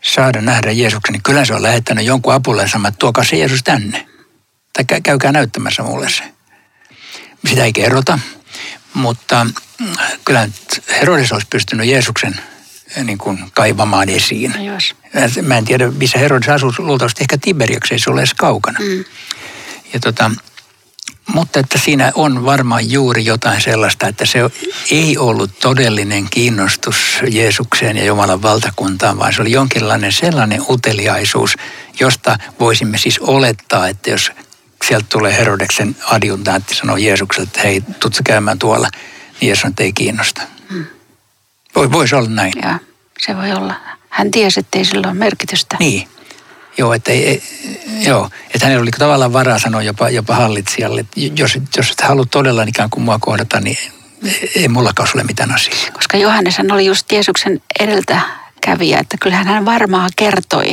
saada 0.00 0.40
nähdä 0.40 0.70
Jeesuksen, 0.70 1.12
niin 1.12 1.22
kyllä 1.22 1.44
se 1.44 1.54
on 1.54 1.62
lähettänyt 1.62 2.04
jonkun 2.06 2.34
sanomaan, 2.66 2.88
että 2.88 2.98
tuokaa 2.98 3.24
se 3.24 3.36
Jeesus 3.36 3.62
tänne. 3.62 4.06
Tai 4.72 5.00
käykää 5.02 5.32
näyttämässä 5.32 5.82
mulle 5.82 6.10
se. 6.10 6.22
Sitä 7.48 7.64
ei 7.64 7.72
kerrota, 7.72 8.18
mutta 8.94 9.44
mm, 9.44 9.86
kyllä 10.24 10.48
Herodes 10.90 11.32
olisi 11.32 11.46
pystynyt 11.50 11.86
Jeesuksen 11.86 12.40
eh, 12.96 13.04
niin 13.04 13.18
kuin 13.18 13.50
kaivamaan 13.54 14.08
esiin. 14.08 14.54
No 14.56 14.74
jos. 14.74 14.94
Mä 15.42 15.58
en 15.58 15.64
tiedä, 15.64 15.90
missä 15.90 16.18
Herodes 16.18 16.48
asuu, 16.48 16.72
luultavasti 16.78 17.24
ehkä 17.24 17.38
Tiberiaksi, 17.38 17.94
ei 17.94 17.98
se 17.98 18.10
ole 18.10 18.20
edes 18.20 18.34
kaukana. 18.34 18.78
Mm. 18.78 19.04
Ja 19.92 20.00
tota, 20.00 20.30
mutta 21.26 21.60
että 21.60 21.78
siinä 21.78 22.12
on 22.14 22.44
varmaan 22.44 22.90
juuri 22.90 23.24
jotain 23.24 23.60
sellaista, 23.60 24.06
että 24.06 24.26
se 24.26 24.38
ei 24.90 25.18
ollut 25.18 25.58
todellinen 25.58 26.28
kiinnostus 26.30 26.96
Jeesukseen 27.28 27.96
ja 27.96 28.04
Jumalan 28.04 28.42
valtakuntaan, 28.42 29.18
vaan 29.18 29.32
se 29.32 29.42
oli 29.42 29.52
jonkinlainen 29.52 30.12
sellainen 30.12 30.62
uteliaisuus, 30.68 31.56
josta 32.00 32.38
voisimme 32.60 32.98
siis 32.98 33.18
olettaa, 33.18 33.88
että 33.88 34.10
jos 34.10 34.30
sieltä 34.88 35.06
tulee 35.08 35.36
Herodeksen 35.36 35.96
adjuntantti 36.04 36.74
sanoo 36.74 36.96
Jeesukselta, 36.96 37.48
että 37.48 37.60
hei, 37.68 37.82
tutsi 38.00 38.22
käymään 38.22 38.58
tuolla, 38.58 38.88
niin 39.40 39.48
Jeesus 39.48 39.70
ei 39.80 39.92
kiinnosta. 39.92 40.42
Hmm. 40.70 40.86
Voisi 41.92 42.14
olla 42.14 42.28
näin. 42.28 42.52
Ja, 42.62 42.78
se 43.18 43.36
voi 43.36 43.52
olla. 43.52 43.74
Hän 44.08 44.30
tiesi, 44.30 44.60
että 44.60 44.78
ei 44.78 44.84
sillä 44.84 45.08
ole 45.08 45.14
merkitystä. 45.14 45.76
Niin. 45.80 46.08
Joo, 46.78 46.92
että, 46.92 47.12
ei, 47.12 47.42
joo, 48.00 48.30
että 48.54 48.66
hänellä 48.66 48.82
oli 48.82 48.90
tavallaan 48.90 49.32
varaa 49.32 49.58
sanoa 49.58 49.82
jopa, 49.82 50.10
jopa 50.10 50.34
hallitsijalle, 50.34 51.00
että 51.00 51.20
jos, 51.36 51.58
jos 51.76 51.90
et 51.90 52.00
halua 52.00 52.24
todella 52.30 52.62
ikään 52.62 52.90
kuin 52.90 53.04
mua 53.04 53.18
kohdata, 53.20 53.60
niin 53.60 53.78
ei 54.56 54.68
mullakaan 54.68 55.08
ole 55.14 55.22
mitään 55.22 55.54
asiaa. 55.54 55.90
Koska 55.92 56.16
Johannes 56.16 56.60
oli 56.72 56.86
just 56.86 57.12
Jeesuksen 57.12 57.60
edeltäkävijä, 57.80 58.98
että 58.98 59.16
kyllähän 59.20 59.46
hän 59.46 59.64
varmaan 59.64 60.10
kertoi 60.16 60.72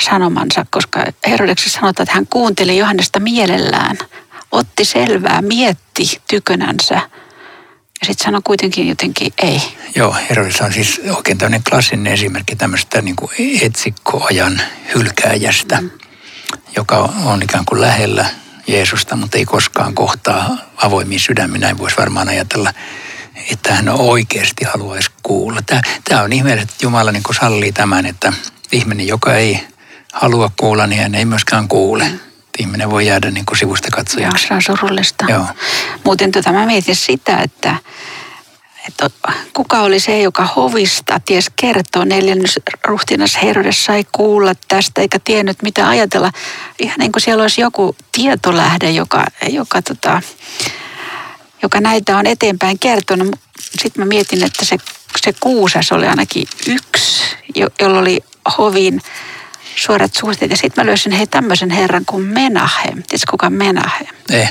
sanomansa, 0.00 0.66
koska 0.70 1.04
Herodeksessa 1.26 1.80
sanotaan, 1.80 2.04
että 2.04 2.14
hän 2.14 2.26
kuunteli 2.26 2.78
Johannesta 2.78 3.20
mielellään, 3.20 3.98
otti 4.52 4.84
selvää, 4.84 5.42
mietti 5.42 6.20
tykönänsä– 6.28 7.00
ja 8.04 8.06
sitten 8.06 8.24
sanoi 8.24 8.40
kuitenkin 8.44 8.88
jotenkin 8.88 9.32
ei. 9.42 9.62
Joo, 9.94 10.16
Herodes 10.30 10.60
on 10.60 10.72
siis 10.72 11.00
oikein 11.16 11.38
tämmöinen 11.38 11.62
klassinen 11.70 12.12
esimerkki 12.12 12.56
tämmöistä 12.56 13.02
niin 13.02 13.16
kuin 13.16 13.30
etsikkoajan 13.62 14.60
hylkääjästä, 14.94 15.80
mm. 15.80 15.90
joka 16.76 16.98
on 17.24 17.42
ikään 17.42 17.64
kuin 17.64 17.80
lähellä 17.80 18.26
Jeesusta, 18.66 19.16
mutta 19.16 19.38
ei 19.38 19.44
koskaan 19.44 19.94
kohtaa 19.94 20.56
avoimia 20.76 21.18
sydämiä. 21.18 21.60
Näin 21.60 21.78
voisi 21.78 21.96
varmaan 21.96 22.28
ajatella, 22.28 22.72
että 23.50 23.74
hän 23.74 23.88
oikeasti 23.88 24.64
haluaisi 24.64 25.10
kuulla. 25.22 25.62
Tämä, 25.62 25.80
tämä 26.08 26.22
on 26.22 26.32
ihmeellistä, 26.32 26.72
että 26.72 26.86
Jumala 26.86 27.12
niin 27.12 27.22
kuin 27.22 27.36
sallii 27.36 27.72
tämän, 27.72 28.06
että 28.06 28.32
ihminen, 28.72 29.06
joka 29.06 29.34
ei 29.34 29.66
halua 30.14 30.50
kuulla, 30.60 30.86
niin 30.86 31.02
hän 31.02 31.14
ei 31.14 31.24
myöskään 31.24 31.68
kuule. 31.68 32.04
Mm 32.08 32.18
ihminen 32.58 32.90
voi 32.90 33.06
jäädä 33.06 33.30
niin 33.30 33.46
kuin 33.46 33.58
sivusta 33.58 33.88
katsojaksi. 33.90 34.46
Joo, 34.50 34.60
se 34.60 34.72
on 34.72 34.78
surullista. 34.78 35.24
Joo. 35.28 35.46
Muuten 36.04 36.32
tota, 36.32 36.52
mä 36.52 36.66
mietin 36.66 36.96
sitä, 36.96 37.36
että, 37.36 37.76
että 38.88 39.10
kuka 39.52 39.80
oli 39.80 40.00
se, 40.00 40.20
joka 40.20 40.48
hovista 40.56 41.20
ties 41.24 41.50
kertoo. 41.56 42.04
Neljännys 42.04 42.60
ruhtinas 42.84 43.38
Herodes 43.42 43.84
sai 43.84 44.04
kuulla 44.12 44.52
tästä 44.68 45.00
eikä 45.00 45.18
tiennyt 45.24 45.62
mitä 45.62 45.88
ajatella. 45.88 46.32
Ihan 46.78 46.98
niin 46.98 47.12
kuin 47.12 47.22
siellä 47.22 47.42
olisi 47.42 47.60
joku 47.60 47.96
tietolähde, 48.12 48.90
joka, 48.90 49.24
joka, 49.48 49.82
tota, 49.82 50.22
joka 51.62 51.80
näitä 51.80 52.16
on 52.16 52.26
eteenpäin 52.26 52.78
kertonut. 52.78 53.36
Sitten 53.82 54.04
mä 54.04 54.04
mietin, 54.04 54.44
että 54.44 54.64
se, 54.64 54.76
se 55.16 55.32
kuusas 55.40 55.92
oli 55.92 56.06
ainakin 56.06 56.48
yksi, 56.66 57.22
jo, 57.54 57.68
jolla 57.80 57.98
oli 57.98 58.20
hovin 58.58 59.02
suorat 59.76 60.14
suhteet. 60.14 60.50
Ja 60.50 60.56
sitten 60.56 60.84
mä 60.84 60.86
löysin 60.86 61.12
hei 61.12 61.26
tämmöisen 61.26 61.70
herran 61.70 62.04
kuin 62.06 62.24
Menahem. 62.24 62.92
Tiedätkö 62.92 63.30
kuka 63.30 63.50
Menahem? 63.50 64.06
Ei. 64.30 64.48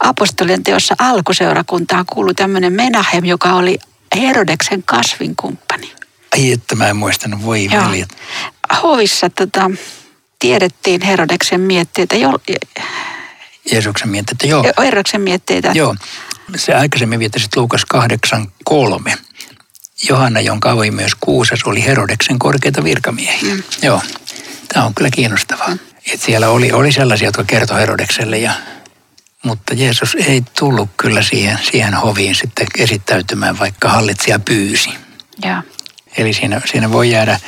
Apostolien 0.00 0.62
teossa 0.62 0.94
alkuseurakuntaan 0.98 2.06
kuului 2.06 2.34
tämmöinen 2.34 2.72
Menahem, 2.72 3.24
joka 3.24 3.52
oli 3.52 3.78
Herodeksen 4.16 4.82
kasvinkumppani. 4.82 5.92
Ai 6.32 6.52
että 6.52 6.76
mä 6.76 6.88
en 6.88 6.96
muistanut, 6.96 7.42
voi 7.44 7.68
veljet. 7.72 8.16
Hovissa 8.82 9.30
tota, 9.30 9.70
tiedettiin 10.38 11.02
Herodeksen 11.02 11.60
mietteitä. 11.60 12.16
Jo, 12.16 12.32
Jeesuksen 13.72 14.08
mietteitä, 14.08 14.46
joo. 14.46 14.64
Herodeksen 14.78 15.20
mietteitä. 15.20 15.72
Joo. 15.74 15.96
Se 16.56 16.74
aikaisemmin 16.74 17.18
viittasit 17.18 17.56
Luukas 17.56 17.82
8.3. 18.70 19.18
Johanna, 20.08 20.40
jonka 20.40 20.70
avoimeus 20.70 21.14
kuusas, 21.14 21.60
oli 21.64 21.84
Herodeksen 21.84 22.38
korkeita 22.38 22.84
virkamiehiä. 22.84 23.54
Mm. 23.54 23.62
Joo. 23.82 24.02
Tämä 24.72 24.86
on 24.86 24.94
kyllä 24.94 25.10
kiinnostavaa. 25.10 25.76
Että 26.12 26.26
siellä 26.26 26.48
oli, 26.48 26.72
oli 26.72 26.92
sellaisia, 26.92 27.28
jotka 27.28 27.44
kertoi 27.44 27.80
Herodekselle, 27.80 28.38
ja, 28.38 28.52
mutta 29.44 29.74
Jeesus 29.74 30.14
ei 30.14 30.42
tullut 30.58 30.88
kyllä 30.96 31.22
siihen, 31.22 31.58
siihen 31.70 31.94
hoviin 31.94 32.34
sitten 32.34 32.66
esittäytymään, 32.78 33.58
vaikka 33.58 33.88
hallitsija 33.88 34.38
pyysi. 34.38 34.90
Ja. 35.44 35.62
Eli 36.16 36.32
siinä, 36.32 36.60
siinä 36.64 36.92
voi 36.92 37.10
jäädä 37.10 37.40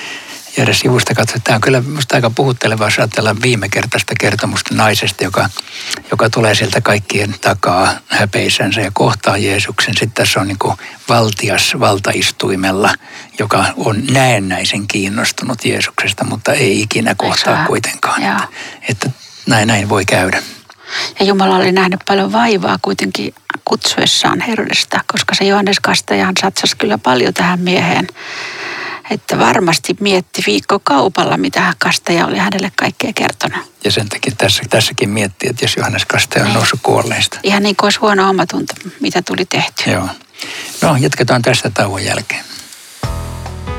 jäädä 0.61 0.73
sivusta 0.73 1.15
katsoa. 1.15 1.41
Tämä 1.45 1.55
on 1.55 1.61
kyllä 1.61 1.81
minusta 1.81 2.15
aika 2.15 2.31
puhuttelevaa, 2.31 2.87
jos 2.87 2.99
ajatellaan 2.99 3.43
viime 3.43 3.69
kertaista 3.69 4.15
kertomusta 4.21 4.75
naisesta, 4.75 5.25
joka, 5.25 5.51
joka 6.11 6.31
tulee 6.31 6.55
sieltä 6.55 6.81
kaikkien 6.81 7.35
takaa 7.41 7.93
häpeisänsä 8.09 8.81
ja 8.81 8.91
kohtaa 8.95 9.37
Jeesuksen. 9.37 9.95
Sitten 9.95 10.13
tässä 10.13 10.41
on 10.41 10.49
niin 10.49 10.59
kuin 10.59 10.77
valtias 11.09 11.75
valtaistuimella, 11.81 12.95
joka 13.39 13.65
on 13.77 14.03
näennäisen 14.11 14.87
kiinnostunut 14.89 15.65
Jeesuksesta, 15.65 16.25
mutta 16.25 16.53
ei 16.53 16.81
ikinä 16.81 17.15
kohtaa 17.15 17.67
kuitenkaan. 17.67 18.23
Että, 18.23 18.49
että 18.89 19.11
näin, 19.47 19.69
näin 19.69 19.89
voi 19.89 20.05
käydä. 20.05 20.43
Ja 21.21 21.27
Jumala 21.27 21.57
oli 21.57 21.73
nähnyt 21.73 22.01
paljon 22.09 22.33
vaivaa 22.33 22.79
kuitenkin 22.83 23.35
kutsuessaan 23.65 24.41
Herodesta, 24.41 25.01
koska 25.07 25.35
se 25.35 25.45
Johannes 25.45 25.81
Kastajahan 25.81 26.35
satsasi 26.41 26.77
kyllä 26.77 26.99
paljon 26.99 27.35
tähän 27.35 27.61
mieheen 27.61 28.07
että 29.11 29.39
varmasti 29.39 29.97
mietti 30.01 30.43
viikko 30.47 30.79
kaupalla, 30.85 31.37
mitä 31.37 31.75
Kastaja 31.79 32.27
oli 32.27 32.39
hänelle 32.39 32.73
kaikkea 32.77 33.13
kertonut. 33.15 33.59
Ja 33.85 33.91
sen 33.91 34.09
takia 34.09 34.33
tässä, 34.39 34.63
tässäkin 34.71 35.11
miettii, 35.11 35.51
että 35.51 35.65
jos 35.65 35.77
Johannes 35.77 36.05
Kastaja 36.05 36.43
on 36.43 36.47
niin. 36.49 36.55
noussut 36.55 36.81
kuolleista. 36.83 37.39
Ihan 37.43 37.63
niin 37.63 37.77
kuin 37.77 37.87
olisi 37.87 38.01
huono 38.01 38.31
omatunto, 38.31 38.75
mitä 39.01 39.23
tuli 39.23 39.45
tehty. 39.45 39.91
Joo. 39.91 40.09
No, 40.83 40.97
jatketaan 40.97 41.43
tästä 41.43 41.71
tauon 41.71 42.05
jälkeen. 42.05 42.45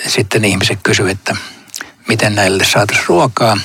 sitten 0.08 0.46
ihmiset 0.46 0.80
kysyivät, 0.84 1.12
että 1.12 1.36
miten 2.08 2.36
näille 2.36 2.64
saataisiin 2.64 3.08
ruokaa. 3.08 3.58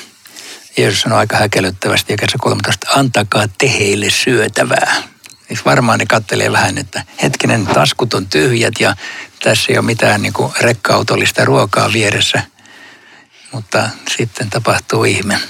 Jeesus 0.77 1.01
sanoi 1.01 1.19
aika 1.19 1.37
häkellyttävästi 1.37 2.13
ja 2.13 2.29
13, 2.41 2.91
antakaa 2.91 3.49
te 3.59 3.73
heille 3.73 4.11
syötävää. 4.11 5.03
Siis 5.49 5.65
varmaan 5.65 5.99
ne 5.99 6.07
kattelee 6.07 6.53
vähän, 6.53 6.79
että 6.79 7.05
hetkinen, 7.23 7.67
taskut 7.67 8.15
on 8.15 8.27
tyhjät 8.27 8.75
ja 8.81 8.97
tässä 9.43 9.73
ei 9.73 9.79
ole 9.79 9.87
mitään 9.87 10.23
niin 10.23 10.33
rekka-autollista 10.61 11.45
ruokaa 11.45 11.93
vieressä. 11.93 12.43
Mutta 13.53 13.89
sitten 14.17 14.51
tapahtuu 14.51 15.05
ihme. 15.05 15.41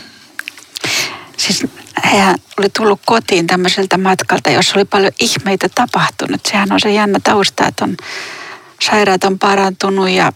Siis 1.37 1.66
hän 1.94 2.35
oli 2.59 2.68
tullut 2.68 3.00
kotiin 3.06 3.47
tämmöiseltä 3.47 3.99
matkalta, 3.99 4.50
jossa 4.50 4.75
oli 4.76 4.85
paljon 4.85 5.12
ihmeitä 5.20 5.68
tapahtunut. 5.75 6.40
Sehän 6.47 6.73
on 6.73 6.80
se 6.80 6.92
jännä 6.92 7.18
tausta, 7.25 7.66
että 7.66 7.85
on, 7.85 7.97
sairaat 8.80 9.25
on 9.25 9.38
parantunut 9.38 10.11
ja 10.11 10.32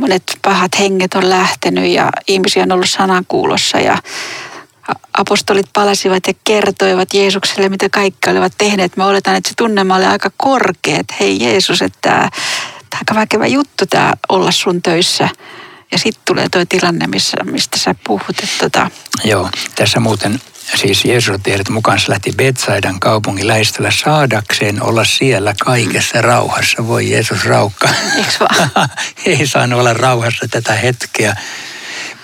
monet 0.00 0.22
pahat 0.42 0.78
henget 0.78 1.14
on 1.14 1.30
lähtenyt 1.30 1.86
ja 1.86 2.10
ihmisiä 2.28 2.62
on 2.62 2.72
ollut 2.72 2.90
sanankuulossa 2.90 3.78
ja 3.78 3.98
apostolit 5.18 5.66
palasivat 5.72 6.26
ja 6.26 6.34
kertoivat 6.44 7.14
Jeesukselle, 7.14 7.68
mitä 7.68 7.88
kaikki 7.88 8.30
olivat 8.30 8.52
tehneet. 8.58 8.96
Mä 8.96 9.06
oletan, 9.06 9.34
että 9.34 9.48
se 9.48 9.54
tunnelma 9.56 9.96
oli 9.96 10.04
aika 10.04 10.30
korkea, 10.36 11.00
että 11.00 11.14
hei 11.20 11.42
Jeesus, 11.42 11.82
että 11.82 12.30
tämä 12.90 12.98
aika 13.00 13.14
väkevä 13.14 13.46
juttu 13.46 13.86
tämä 13.86 14.12
olla 14.28 14.50
sun 14.50 14.82
töissä. 14.82 15.28
Ja 15.92 15.98
sitten 15.98 16.22
tulee 16.24 16.48
tuo 16.48 16.64
tilanne, 16.68 17.06
missä, 17.06 17.36
mistä 17.44 17.78
sä 17.78 17.94
puhut. 18.06 18.38
Että 18.42 18.58
tota... 18.60 18.90
Joo, 19.24 19.50
tässä 19.74 20.00
muuten 20.00 20.40
siis 20.74 21.04
Jeesus 21.04 21.40
tiedät 21.42 21.68
mukaan 21.68 22.00
se 22.00 22.10
lähti 22.10 22.32
Betsaidan 22.36 23.00
kaupungin 23.00 23.48
lähestöllä 23.48 23.90
saadakseen 23.90 24.82
olla 24.82 25.04
siellä 25.04 25.54
kaikessa 25.64 26.22
rauhassa. 26.22 26.86
Voi 26.86 27.10
Jeesus 27.10 27.44
raukka. 27.44 27.88
vaan? 28.40 28.88
Ei 29.26 29.46
saanut 29.46 29.80
olla 29.80 29.92
rauhassa 29.92 30.46
tätä 30.50 30.74
hetkeä. 30.74 31.36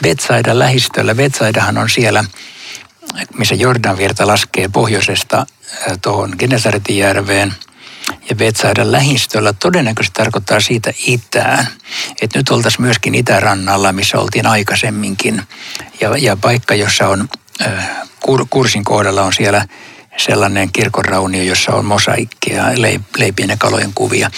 Betsaidan 0.03 0.59
lähistöllä. 0.59 1.15
Betsaidahan 1.15 1.79
on 1.79 1.91
siellä, 1.91 2.25
missä 3.39 3.55
Jordanvirta 3.55 4.27
laskee 4.27 4.69
pohjoisesta 4.69 5.47
tuohon 6.03 6.35
Genesaretin 6.39 6.99
järveen– 6.99 7.55
ja 8.31 8.37
Betsaidan 8.37 8.93
lähistöllä 8.93 9.53
todennäköisesti 9.53 10.15
tarkoittaa 10.15 10.61
siitä 10.61 10.93
itään. 10.99 11.67
Että 12.23 12.39
nyt 12.39 12.49
oltaisiin 12.49 12.83
myöskin 12.83 13.15
itärannalla, 13.15 13.93
missä 13.93 14.19
oltiin 14.19 14.47
aikaisemminkin. 14.47 15.43
Ja, 16.01 16.17
ja 16.17 16.37
paikka, 16.37 16.75
jossa 16.75 17.09
on 17.09 17.21
äh, 17.21 17.29
kurssin 18.51 18.85
kohdalla 18.85 19.23
on 19.23 19.33
siellä 19.33 19.67
sellainen 20.17 20.73
kirkonraunio, 20.73 21.43
jossa 21.43 21.73
on 21.73 21.85
mosaikkia, 21.85 22.65
leipien 23.19 23.49
ja 23.49 23.57
kalojen 23.57 23.93
kuvia. 23.95 24.31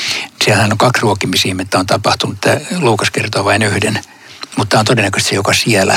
Siellähän 0.44 0.72
on 0.72 0.78
kaksi 0.78 1.02
ruokimisihmettä 1.02 1.78
on 1.78 1.86
tapahtunut. 1.86 2.38
Luukas 2.80 3.10
kertoo 3.10 3.44
vain 3.44 3.62
yhden. 3.62 4.00
Mutta 4.56 4.78
on 4.78 4.84
todennäköisesti 4.84 5.30
se, 5.30 5.36
joka 5.36 5.52
siellä 5.52 5.96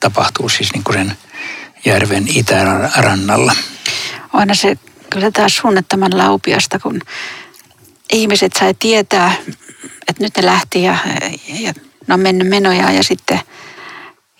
tapahtuu 0.00 0.48
siis 0.48 0.72
niin 0.72 0.84
kuin 0.84 0.98
sen 0.98 1.16
järven 1.84 2.24
itärannalla. 2.28 3.52
Aina 4.32 4.54
se 4.54 4.78
kyllä 5.10 5.30
taas 5.30 5.56
suunnattoman 5.56 6.18
laupiasta, 6.18 6.78
kun 6.78 7.00
ihmiset 8.12 8.52
sai 8.58 8.74
tietää, 8.74 9.34
että 10.08 10.22
nyt 10.22 10.36
ne 10.36 10.46
lähti 10.46 10.82
ja, 10.82 10.98
ja 11.48 11.72
ne 12.06 12.14
on 12.14 12.20
mennyt 12.20 12.48
menoja 12.48 12.90
ja 12.90 13.04
sitten 13.04 13.40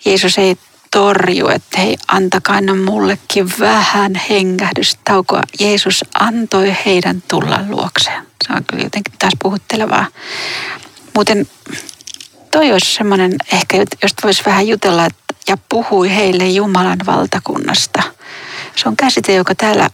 Jeesus 0.05 0.37
ei 0.37 0.57
torju, 0.95 1.47
että 1.47 1.81
hei 1.81 1.97
antakaa 2.07 2.61
ne 2.61 2.73
mullekin 2.73 3.51
vähän 3.59 4.15
hengähdystaukoa. 4.29 5.41
Jeesus 5.59 6.05
antoi 6.19 6.75
heidän 6.85 7.23
tulla 7.27 7.59
luokseen. 7.69 8.23
Se 8.47 8.53
on 8.53 8.63
kyllä 8.65 8.83
jotenkin 8.83 9.13
taas 9.19 9.33
puhuttelevaa. 9.41 10.07
Muuten 11.15 11.47
toi 12.51 12.71
olisi 12.71 12.93
semmoinen 12.93 13.35
ehkä, 13.53 13.77
josta 13.77 14.21
voisi 14.23 14.43
vähän 14.45 14.67
jutella 14.67 15.07
ja 15.47 15.57
puhui 15.69 16.15
heille 16.15 16.49
Jumalan 16.49 16.99
valtakunnasta. 17.05 18.03
Se 18.75 18.89
on 18.89 18.95
käsite, 18.95 19.33
joka 19.33 19.55
täällä 19.55 19.89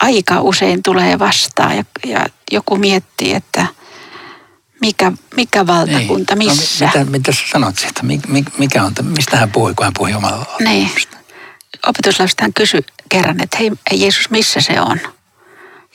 aika 0.00 0.40
usein 0.40 0.82
tulee 0.82 1.18
vastaan 1.18 1.76
ja, 1.76 1.84
ja 2.06 2.26
joku 2.52 2.76
miettii, 2.76 3.34
että 3.34 3.66
mikä, 4.86 5.12
mikä 5.36 5.66
valtakunta, 5.66 6.34
niin. 6.34 6.50
missä. 6.50 6.84
No, 6.84 6.90
mitä, 6.98 7.10
mitä 7.10 7.32
sä 7.32 7.40
sanot 7.52 7.78
siitä? 7.78 8.00
Mikä 8.58 8.84
on, 8.84 8.92
mistä 9.16 9.36
hän 9.36 9.52
puhui, 9.52 9.74
kun 9.74 9.84
hän 9.84 9.92
puhui 9.96 10.10
Jumalan 10.10 10.46
Niin. 10.60 10.90
Opetuslapset 11.86 12.40
hän 12.40 12.52
kysyi 12.52 12.80
kerran, 13.08 13.42
että 13.42 13.58
hei 13.58 13.72
Jeesus, 13.92 14.30
missä 14.30 14.60
se 14.60 14.80
on? 14.80 15.00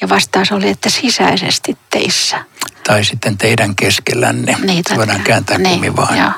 Ja 0.01 0.09
vastaus 0.09 0.51
oli, 0.51 0.69
että 0.69 0.89
sisäisesti 0.89 1.77
teissä. 1.89 2.45
Tai 2.83 3.03
sitten 3.03 3.37
teidän 3.37 3.75
keskellänne. 3.75 4.55
Niin, 4.61 4.83
voidaan 4.95 5.21
kääntää 5.21 5.57
niin, 5.57 5.71
kummin 5.71 5.95
vaan. 5.95 6.17
Joo. 6.17 6.31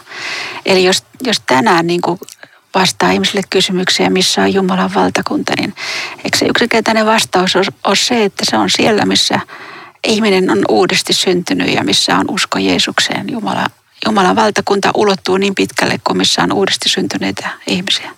Eli 0.65 0.83
jos, 0.83 1.03
jos 1.23 1.39
tänään 1.39 1.87
niin 1.87 2.01
kuin 2.01 2.19
vastaa 2.75 3.11
ihmisille 3.11 3.41
kysymyksiä, 3.49 4.09
missä 4.09 4.41
on 4.41 4.53
Jumalan 4.53 4.93
valtakunta, 4.93 5.53
niin 5.57 5.73
eikö 6.23 6.37
se 6.37 6.45
yksinkertainen 6.45 7.05
vastaus 7.05 7.55
ole 7.55 7.95
se, 7.95 8.23
että 8.23 8.43
se 8.49 8.57
on 8.57 8.69
siellä, 8.69 9.05
missä 9.05 9.39
ihminen 10.07 10.49
on 10.49 10.61
uudesti 10.69 11.13
syntynyt 11.13 11.73
ja 11.73 11.83
missä 11.83 12.17
on 12.17 12.25
usko 12.31 12.59
Jeesukseen. 12.59 13.29
Jumala, 13.31 13.67
Jumalan 14.05 14.35
valtakunta 14.35 14.91
ulottuu 14.93 15.37
niin 15.37 15.55
pitkälle 15.55 15.99
kuin 16.03 16.17
missä 16.17 16.43
on 16.43 16.53
uudesti 16.53 16.89
syntyneitä 16.89 17.49
ihmisiä. 17.67 18.11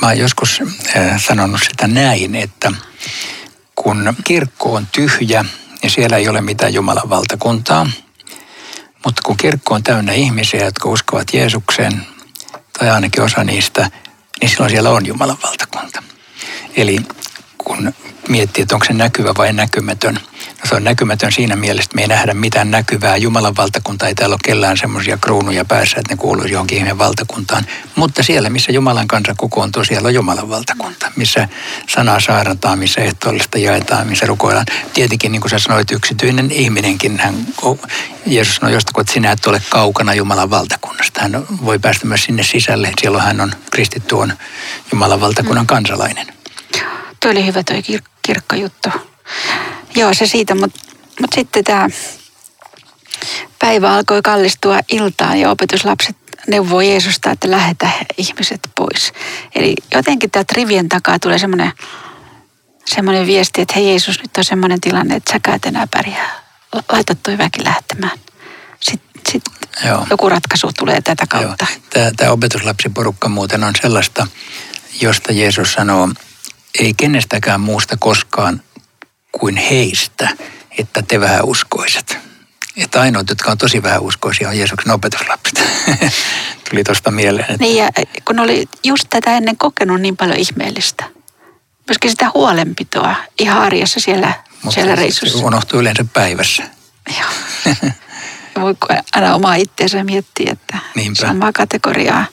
Mä 0.00 0.06
oon 0.06 0.18
joskus 0.18 0.60
äh, 0.96 1.22
sanonut 1.22 1.60
sitä 1.70 1.86
näin, 1.86 2.34
että 2.34 2.72
kun 3.74 4.14
kirkko 4.24 4.74
on 4.74 4.86
tyhjä 4.92 5.44
ja 5.82 5.90
siellä 5.90 6.16
ei 6.16 6.28
ole 6.28 6.40
mitään 6.40 6.74
Jumalan 6.74 7.10
valtakuntaa, 7.10 7.90
mutta 9.04 9.22
kun 9.24 9.36
kirkko 9.36 9.74
on 9.74 9.82
täynnä 9.82 10.12
ihmisiä, 10.12 10.64
jotka 10.64 10.88
uskovat 10.88 11.34
Jeesukseen, 11.34 12.06
tai 12.78 12.90
ainakin 12.90 13.22
osa 13.22 13.44
niistä, 13.44 13.90
niin 14.40 14.48
silloin 14.48 14.70
siellä 14.70 14.90
on 14.90 15.06
Jumalan 15.06 15.38
valtakunta. 15.42 16.02
Eli 16.76 16.98
kun 17.58 17.94
miettii, 18.28 18.62
että 18.62 18.74
onko 18.74 18.86
se 18.86 18.92
näkyvä 18.92 19.34
vai 19.38 19.52
näkymätön. 19.52 20.20
On 20.74 20.84
näkymätön 20.84 21.32
siinä 21.32 21.56
mielessä, 21.56 21.88
että 21.88 21.94
me 21.94 22.02
ei 22.02 22.08
nähdä 22.08 22.34
mitään 22.34 22.70
näkyvää. 22.70 23.16
Jumalan 23.16 23.56
valtakunta 23.56 24.08
ei 24.08 24.14
täällä 24.14 24.34
ole 24.34 24.40
kellään 24.44 24.76
semmoisia 24.76 25.18
kruunuja 25.18 25.64
päässä, 25.64 25.96
että 26.00 26.12
ne 26.12 26.16
kuuluisi 26.16 26.52
johonkin 26.52 26.78
ihmeen 26.78 26.98
valtakuntaan. 26.98 27.66
Mutta 27.96 28.22
siellä, 28.22 28.50
missä 28.50 28.72
Jumalan 28.72 29.08
kansa 29.08 29.34
kokoontuu, 29.36 29.84
siellä 29.84 30.06
on 30.06 30.14
Jumalan 30.14 30.48
valtakunta. 30.48 31.12
Missä 31.16 31.48
sanaa 31.88 32.20
saarataan, 32.20 32.78
missä 32.78 33.00
ehtoollista 33.00 33.58
jaetaan, 33.58 34.06
missä 34.06 34.26
rukoillaan. 34.26 34.66
Tietenkin, 34.94 35.32
niin 35.32 35.40
kuin 35.40 35.50
sä 35.50 35.58
sanoit, 35.58 35.90
yksityinen 35.90 36.50
ihminenkin, 36.50 37.18
hän, 37.18 37.34
Jeesus 38.26 38.54
sanoi 38.54 38.72
jostakin, 38.72 39.00
että 39.00 39.12
sinä 39.12 39.32
et 39.32 39.46
ole 39.46 39.62
kaukana 39.68 40.14
Jumalan 40.14 40.50
valtakunnasta. 40.50 41.20
Hän 41.20 41.46
voi 41.64 41.78
päästä 41.78 42.06
myös 42.06 42.24
sinne 42.24 42.42
sisälle. 42.42 42.92
Silloin 43.00 43.24
hän 43.24 43.40
on 43.40 43.52
kristitty 43.70 44.14
on 44.14 44.32
Jumalan 44.92 45.20
valtakunnan 45.20 45.66
kansalainen. 45.66 46.26
Tuo 47.20 47.30
oli 47.30 47.46
hyvä 47.46 47.62
tuo 47.62 47.76
kir- 47.76 48.08
kirkkojuttu. 48.22 48.88
Joo, 49.96 50.14
se 50.14 50.26
siitä, 50.26 50.54
mutta 50.54 50.80
mut 51.20 51.30
sitten 51.34 51.64
tämä 51.64 51.88
päivä 53.58 53.94
alkoi 53.94 54.22
kallistua 54.22 54.78
iltaan 54.88 55.40
ja 55.40 55.50
opetuslapset 55.50 56.16
neuvoo 56.46 56.80
Jeesusta, 56.80 57.30
että 57.30 57.50
lähetä 57.50 57.90
ihmiset 58.16 58.60
pois. 58.76 59.12
Eli 59.54 59.74
jotenkin 59.94 60.30
tämä 60.30 60.44
rivien 60.52 60.88
takaa 60.88 61.18
tulee 61.18 61.38
semmoinen 61.38 61.72
semmoinen 62.84 63.26
viesti, 63.26 63.60
että 63.60 63.74
hei 63.74 63.88
Jeesus, 63.88 64.22
nyt 64.22 64.36
on 64.38 64.44
semmoinen 64.44 64.80
tilanne, 64.80 65.16
että 65.16 65.32
sä 65.32 65.54
et 65.54 65.66
enää 65.66 65.86
pärjää. 65.90 66.30
Laita 66.92 67.14
toi 67.14 67.38
väki 67.38 67.64
lähtemään. 67.64 68.18
Sitten 68.80 69.22
sit 69.32 69.44
joku 70.10 70.28
ratkaisu 70.28 70.70
tulee 70.78 71.00
tätä 71.00 71.26
kautta. 71.28 71.66
Joo. 71.70 71.80
Tämä, 71.90 72.10
tämä 72.16 72.30
opetuslapsiporukka 72.30 73.28
muuten 73.28 73.64
on 73.64 73.74
sellaista, 73.82 74.26
josta 75.00 75.32
Jeesus 75.32 75.72
sanoo, 75.72 76.08
ei 76.78 76.94
kenestäkään 76.94 77.60
muusta 77.60 77.96
koskaan 77.96 78.62
kuin 79.40 79.56
heistä, 79.56 80.28
että 80.78 81.02
te 81.02 81.20
vähän 81.20 81.44
uskoiset. 81.44 82.18
Että 82.76 83.00
ainoat, 83.00 83.28
jotka 83.28 83.50
on 83.50 83.58
tosi 83.58 83.82
vähän 83.82 84.00
uskoisia, 84.00 84.48
on 84.48 84.58
Jeesuksen 84.58 84.92
opetuslapset. 84.92 85.62
Tuli 86.70 86.84
tuosta 86.84 87.10
mieleen. 87.10 87.50
Että... 87.50 87.64
Niin 87.64 87.76
ja 87.76 87.90
kun 88.24 88.40
oli 88.40 88.68
just 88.84 89.04
tätä 89.10 89.36
ennen 89.36 89.56
kokenut 89.56 90.00
niin 90.00 90.16
paljon 90.16 90.38
ihmeellistä. 90.38 91.04
Myöskin 91.88 92.10
sitä 92.10 92.30
huolenpitoa 92.34 93.14
ihan 93.38 93.62
arjessa 93.62 94.00
siellä, 94.00 94.32
Mutta 94.62 94.74
siellä 94.74 94.94
reissussa. 94.94 95.38
Se 95.38 95.44
unohtuu 95.44 95.80
yleensä 95.80 96.04
päivässä. 96.12 96.62
Joo. 97.18 97.74
Voi 98.60 98.74
aina 99.14 99.34
omaa 99.34 99.54
itseensä 99.54 100.04
miettiä, 100.04 100.52
että 100.52 100.78
Niinpä. 100.94 101.20
samaa 101.20 101.52
kategoriaa. 101.52 102.24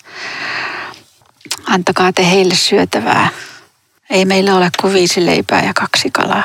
Antakaa 1.65 2.13
te 2.13 2.29
heille 2.29 2.55
syötävää 2.55 3.29
ei 4.11 4.25
meillä 4.25 4.55
ole 4.55 4.69
kuin 4.81 4.93
viisi 4.93 5.25
leipää 5.25 5.65
ja 5.65 5.73
kaksi 5.73 6.11
kalaa. 6.11 6.43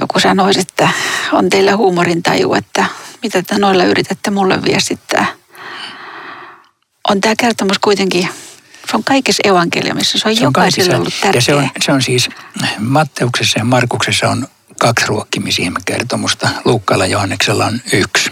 Joku 0.00 0.20
sanoisi, 0.20 0.60
että 0.60 0.88
on 1.32 1.50
teillä 1.50 1.76
huumorintaju, 1.76 2.54
että 2.54 2.84
mitä 3.22 3.42
te 3.42 3.58
noilla 3.58 3.84
yritätte 3.84 4.30
mulle 4.30 4.62
viestittää. 4.62 5.26
On 7.08 7.20
tämä 7.20 7.34
kertomus 7.38 7.78
kuitenkin 7.78 8.28
Se 8.90 8.96
on 8.96 9.04
kaikessa 9.04 9.42
evankeliumissa, 9.48 10.18
se 10.18 10.28
on, 10.28 10.36
se 10.36 10.40
on 10.40 10.44
jokaiselle 10.44 10.96
ollut 10.96 11.14
tärkeä. 11.20 11.38
Ja 11.38 11.42
se 11.42 11.54
on, 11.54 11.68
se 11.84 11.92
on 11.92 12.02
siis, 12.02 12.28
Matteuksessa 12.78 13.58
ja 13.58 13.64
Markuksessa 13.64 14.28
on 14.28 14.48
kaksi 14.78 15.06
ruokkimisihmekertomusta, 15.06 16.48
Luukkaalla 16.64 17.06
ja 17.06 17.12
Johanneksella 17.12 17.66
on 17.66 17.80
yksi. 17.92 18.30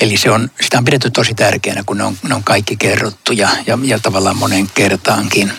Eli 0.00 0.16
se 0.16 0.30
on, 0.30 0.50
sitä 0.60 0.78
on 0.78 0.84
pidetty 0.84 1.10
tosi 1.10 1.34
tärkeänä, 1.34 1.82
kun 1.86 1.98
ne 1.98 2.04
on, 2.04 2.16
ne 2.28 2.34
on 2.34 2.44
kaikki 2.44 2.76
kerrottu 2.76 3.32
ja, 3.32 3.48
ja, 3.66 3.78
ja 3.82 3.98
tavallaan 3.98 4.36
monen 4.36 4.68
kertaankin. 4.74 5.52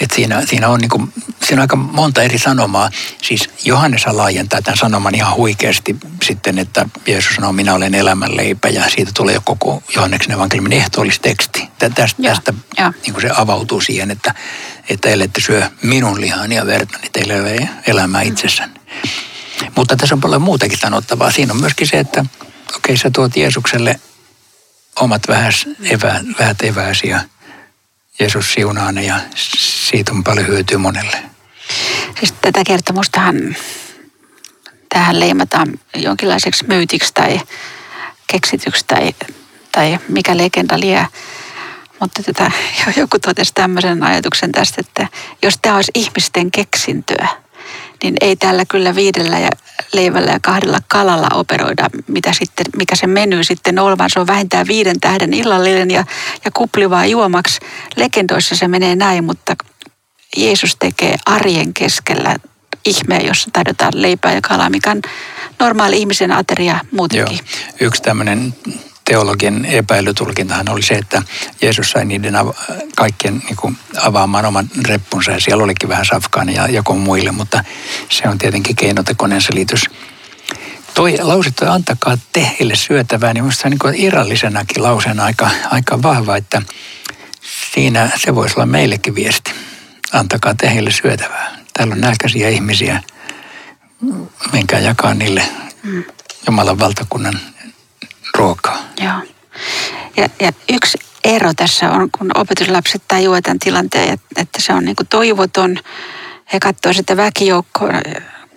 Et 0.00 0.10
siinä, 0.10 0.42
siinä, 0.46 0.68
on 0.68 0.80
niinku, 0.80 1.08
siinä 1.44 1.60
on 1.60 1.60
aika 1.60 1.76
monta 1.76 2.22
eri 2.22 2.38
sanomaa. 2.38 2.90
Siis 3.22 3.50
Johannes 3.64 4.06
laajentaa 4.06 4.62
tämän 4.62 4.78
sanoman 4.78 5.14
ihan 5.14 5.36
huikeasti 5.36 5.96
sitten, 6.24 6.58
että 6.58 6.88
Jeesus 7.06 7.34
sanoo, 7.34 7.52
minä 7.52 7.74
olen 7.74 7.94
elämänleipä 7.94 8.68
ja 8.68 8.90
siitä 8.90 9.10
tulee 9.14 9.34
jo 9.34 9.40
koko 9.44 9.82
Johanneksen 9.94 10.32
evankeliumin 10.32 10.72
ehtoollisteksti. 10.72 11.68
Tästä, 11.78 12.04
ja, 12.18 12.30
tästä 12.30 12.54
ja. 12.78 12.92
Niin 13.06 13.20
se 13.20 13.30
avautuu 13.36 13.80
siihen, 13.80 14.10
että, 14.10 14.34
että 14.88 15.08
ellette 15.08 15.40
syö 15.40 15.70
minun 15.82 16.20
lihani 16.20 16.54
ja 16.54 16.66
verta, 16.66 16.98
niin 16.98 17.12
teillä 17.12 17.34
ei 17.34 17.40
ole 17.40 17.68
elämää 17.86 18.22
mm. 18.22 18.28
itsessään. 18.28 18.74
Mutta 19.76 19.96
tässä 19.96 20.14
on 20.14 20.20
paljon 20.20 20.42
muutakin 20.42 20.78
sanottavaa. 20.78 21.30
Siinä 21.30 21.52
on 21.52 21.60
myöskin 21.60 21.86
se, 21.86 21.98
että 21.98 22.20
okei, 22.20 22.76
okay, 22.76 22.96
sä 22.96 23.10
tuot 23.10 23.36
Jeesukselle 23.36 24.00
omat 24.96 25.22
vähäs, 25.28 25.66
evä, 25.82 26.20
vähät 26.38 26.62
eväsi 26.62 27.08
ja 27.08 27.20
Jeesus 28.18 28.52
siunaa 28.52 28.92
ne 28.92 29.04
ja 29.04 29.20
siitä 29.58 30.12
on 30.12 30.24
paljon 30.24 30.46
hyötyä 30.46 30.78
monelle. 30.78 31.16
Siis 32.18 32.34
tätä 32.42 32.64
kertomustahan 32.66 33.56
tähän 34.88 35.20
leimataan 35.20 35.68
jonkinlaiseksi 35.94 36.64
myytiksi 36.68 37.14
tai 37.14 37.40
keksityksi 38.26 38.84
tai, 38.86 39.14
tai 39.72 39.98
mikä 40.08 40.36
legenda 40.36 40.80
liää. 40.80 41.08
Mutta 42.00 42.22
tätä, 42.22 42.50
joku 43.00 43.18
totesi 43.18 43.52
tämmöisen 43.54 44.02
ajatuksen 44.02 44.52
tästä, 44.52 44.80
että 44.80 45.08
jos 45.42 45.58
tämä 45.62 45.76
olisi 45.76 45.92
ihmisten 45.94 46.50
keksintöä, 46.50 47.28
niin 48.02 48.14
ei 48.20 48.36
tällä 48.36 48.64
kyllä 48.68 48.94
viidellä 48.94 49.38
ja 49.38 49.50
leivällä 49.92 50.30
ja 50.30 50.40
kahdella 50.42 50.78
kalalla 50.88 51.28
operoida, 51.34 51.90
mitä 52.06 52.32
sitten, 52.32 52.66
mikä 52.76 52.96
se 52.96 53.06
meny 53.06 53.44
sitten 53.44 53.78
on, 53.78 53.98
vaan 53.98 54.10
se 54.10 54.20
on 54.20 54.26
vähintään 54.26 54.66
viiden 54.66 55.00
tähden 55.00 55.34
illallinen 55.34 55.90
ja, 55.90 56.04
ja 56.44 56.50
kuplivaa 56.54 57.06
juomaksi. 57.06 57.60
Legendoissa 57.96 58.56
se 58.56 58.68
menee 58.68 58.96
näin, 58.96 59.24
mutta 59.24 59.56
Jeesus 60.36 60.76
tekee 60.76 61.16
arjen 61.26 61.74
keskellä 61.74 62.36
ihmeen, 62.84 63.26
jossa 63.26 63.50
tarjotaan 63.52 63.92
leipää 63.96 64.34
ja 64.34 64.40
kalaa, 64.40 64.70
mikä 64.70 64.90
on 64.90 65.02
normaali 65.58 65.98
ihmisen 65.98 66.32
ateria 66.32 66.78
muutenkin. 66.90 67.38
Joo. 67.38 67.76
Yksi 67.80 68.02
tämmöinen 68.02 68.54
teologian 69.10 69.64
epäilytulkintahan 69.64 70.68
oli 70.68 70.82
se, 70.82 70.94
että 70.94 71.22
Jeesus 71.62 71.90
sai 71.90 72.04
niiden 72.04 72.36
av- 72.36 72.54
kaikkien 72.96 73.38
niin 73.38 73.56
kuin, 73.56 73.78
avaamaan 74.02 74.44
oman 74.44 74.68
reppunsa 74.88 75.30
ja 75.30 75.40
siellä 75.40 75.64
olikin 75.64 75.88
vähän 75.88 76.04
safkaani 76.04 76.54
ja 76.54 76.66
joku 76.68 76.94
muille, 76.94 77.32
mutta 77.32 77.64
se 78.08 78.28
on 78.28 78.38
tietenkin 78.38 78.76
keinotekoinen 78.76 79.40
selitys. 79.40 79.84
Toi 80.94 81.18
lause, 81.22 81.48
että 81.48 81.72
antakaa 81.72 82.18
tehille 82.32 82.76
syötävää, 82.76 83.34
niin 83.34 83.44
minusta 83.44 83.62
se 83.62 83.68
on 83.68 83.90
niin 83.90 84.04
irrallisenakin 84.04 84.82
lauseena 84.82 85.24
aika, 85.24 85.50
aika 85.70 86.02
vahva, 86.02 86.36
että 86.36 86.62
siinä 87.74 88.10
se 88.16 88.34
voisi 88.34 88.54
olla 88.56 88.66
meillekin 88.66 89.14
viesti. 89.14 89.50
Antakaa 90.12 90.54
tehille 90.54 90.90
syötävää. 90.90 91.56
Täällä 91.72 91.92
on 91.92 92.00
nälkäisiä 92.00 92.48
ihmisiä, 92.48 93.02
menkää 94.52 94.80
jakaa 94.80 95.14
niille 95.14 95.42
mm. 95.82 96.04
Jumalan 96.46 96.78
valtakunnan 96.78 97.40
ruokaa. 98.34 98.78
Joo. 99.00 99.20
Ja, 100.16 100.28
ja 100.40 100.52
yksi 100.72 100.98
ero 101.24 101.54
tässä 101.56 101.90
on, 101.90 102.08
kun 102.18 102.30
opetuslapset 102.34 103.02
tajuavat 103.08 103.44
tämän 103.44 103.58
tilanteen, 103.58 104.18
että 104.36 104.62
se 104.62 104.72
on 104.72 104.84
niin 104.84 104.96
kuin 104.96 105.06
toivoton. 105.06 105.78
He 106.52 106.60
katsovat 106.60 106.96
sitä 106.96 107.16
väkijoukkoa, 107.16 107.90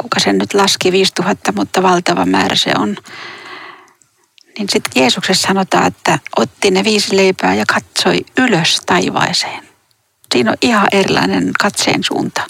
kuka 0.02 0.20
sen 0.20 0.38
nyt 0.38 0.54
laski, 0.54 0.92
5000, 0.92 1.52
mutta 1.52 1.84
valtava 1.84 2.26
määrä 2.26 2.56
se 2.56 2.72
on. 2.78 2.96
Niin 4.58 4.70
sitten 4.70 5.02
Jeesuksessa 5.02 5.48
sanotaan, 5.48 5.88
että 5.88 6.20
otti 6.38 6.72
ne 6.72 6.84
viisi 6.84 7.16
leipää 7.16 7.56
ja 7.56 7.66
katsoi 7.66 8.26
ylös 8.38 8.82
taivaaseen. 8.86 9.64
Siinä 10.34 10.52
on 10.52 10.58
ihan 10.62 10.88
erilainen 10.92 11.52
katseen 11.60 12.04
suunta. 12.04 12.42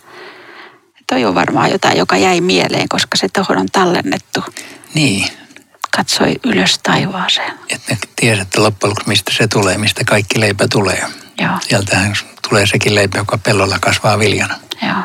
Toi 1.08 1.26
on 1.26 1.36
varmaan 1.36 1.72
jotain, 1.72 1.98
joka 1.98 2.18
jäi 2.18 2.42
mieleen, 2.42 2.90
koska 2.90 3.18
se 3.18 3.28
tuohon 3.34 3.58
on 3.58 3.68
tallennettu. 3.72 4.44
Niin, 4.94 5.28
katsoi 6.00 6.36
ylös 6.46 6.80
taivaaseen. 6.80 7.54
Että 7.70 7.96
tiedätte 8.16 8.60
loppujen 8.60 8.90
lopuksi, 8.90 9.10
mistä 9.10 9.32
se 9.38 9.48
tulee, 9.48 9.78
mistä 9.78 10.04
kaikki 10.04 10.40
leipä 10.40 10.68
tulee. 10.68 11.06
Joo. 11.42 11.52
Sieltähän 11.62 12.14
tulee 12.50 12.66
sekin 12.66 12.96
leipä, 12.96 13.18
joka 13.18 13.38
pellolla 13.38 13.78
kasvaa 13.82 14.20
viljana. 14.20 14.56
Joo. 14.82 15.02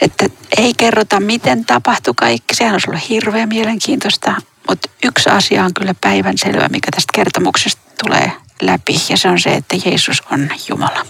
Että 0.00 0.26
ei 0.56 0.74
kerrota, 0.74 1.20
miten 1.20 1.64
tapahtui 1.64 2.14
kaikki. 2.16 2.54
Sehän 2.54 2.72
olisi 2.72 2.90
ollut 2.90 3.08
hirveän 3.08 3.48
mielenkiintoista. 3.48 4.34
Mutta 4.68 4.90
yksi 5.04 5.30
asia 5.30 5.64
on 5.64 5.74
kyllä 5.74 5.94
päivän 6.00 6.38
selvä, 6.38 6.68
mikä 6.68 6.88
tästä 6.90 7.12
kertomuksesta 7.14 7.82
tulee 8.04 8.32
läpi. 8.62 9.00
Ja 9.08 9.16
se 9.16 9.28
on 9.28 9.40
se, 9.40 9.50
että 9.50 9.76
Jeesus 9.84 10.22
on 10.32 10.50
Jumala. 10.68 11.06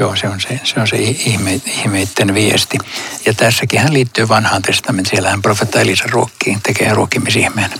Joo, 0.00 0.16
se 0.16 0.28
on 0.28 0.40
se, 0.40 0.60
se, 0.64 0.80
on 0.80 0.88
se 0.88 0.96
ihme, 0.96 1.60
ihmeitten 1.66 2.34
viesti. 2.34 2.78
Ja 3.26 3.34
tässäkin 3.34 3.80
hän 3.80 3.94
liittyy 3.94 4.28
vanhaan 4.28 4.62
testamentiin. 4.62 5.10
Siellähän 5.10 5.42
profetta 5.42 5.80
Elisa 5.80 6.04
ruokkii, 6.10 6.58
tekee 6.62 6.94
ruokkimisihmeen. 6.94 7.70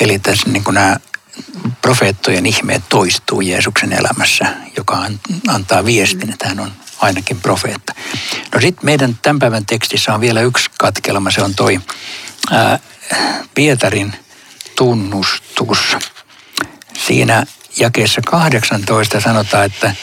Eli 0.00 0.18
tässä 0.18 0.50
niin 0.50 0.64
kuin 0.64 0.74
nämä 0.74 0.96
profeettojen 1.82 2.46
ihmeet 2.46 2.82
toistuu 2.88 3.40
Jeesuksen 3.40 3.92
elämässä, 3.92 4.46
joka 4.76 5.06
antaa 5.48 5.84
viestin, 5.84 6.32
että 6.32 6.48
hän 6.48 6.60
on 6.60 6.72
ainakin 6.98 7.40
profeetta. 7.40 7.94
No 8.54 8.60
sitten 8.60 8.84
meidän 8.84 9.18
tämän 9.22 9.38
päivän 9.38 9.66
tekstissä 9.66 10.14
on 10.14 10.20
vielä 10.20 10.40
yksi 10.40 10.70
katkelma, 10.78 11.30
se 11.30 11.42
on 11.42 11.54
toi 11.54 11.80
ää, 12.50 12.78
Pietarin 13.54 14.14
tunnustus. 14.76 15.96
Siinä 17.06 17.46
jakeessa 17.78 18.20
18 18.26 19.20
sanotaan, 19.20 19.66
että 19.66 19.94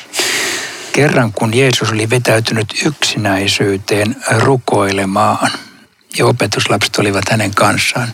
kerran 0.97 1.33
kun 1.33 1.57
Jeesus 1.57 1.91
oli 1.91 2.09
vetäytynyt 2.09 2.67
yksinäisyyteen 2.85 4.15
rukoilemaan 4.37 5.51
ja 6.17 6.25
opetuslapset 6.25 6.95
olivat 6.95 7.29
hänen 7.29 7.55
kanssaan. 7.55 8.13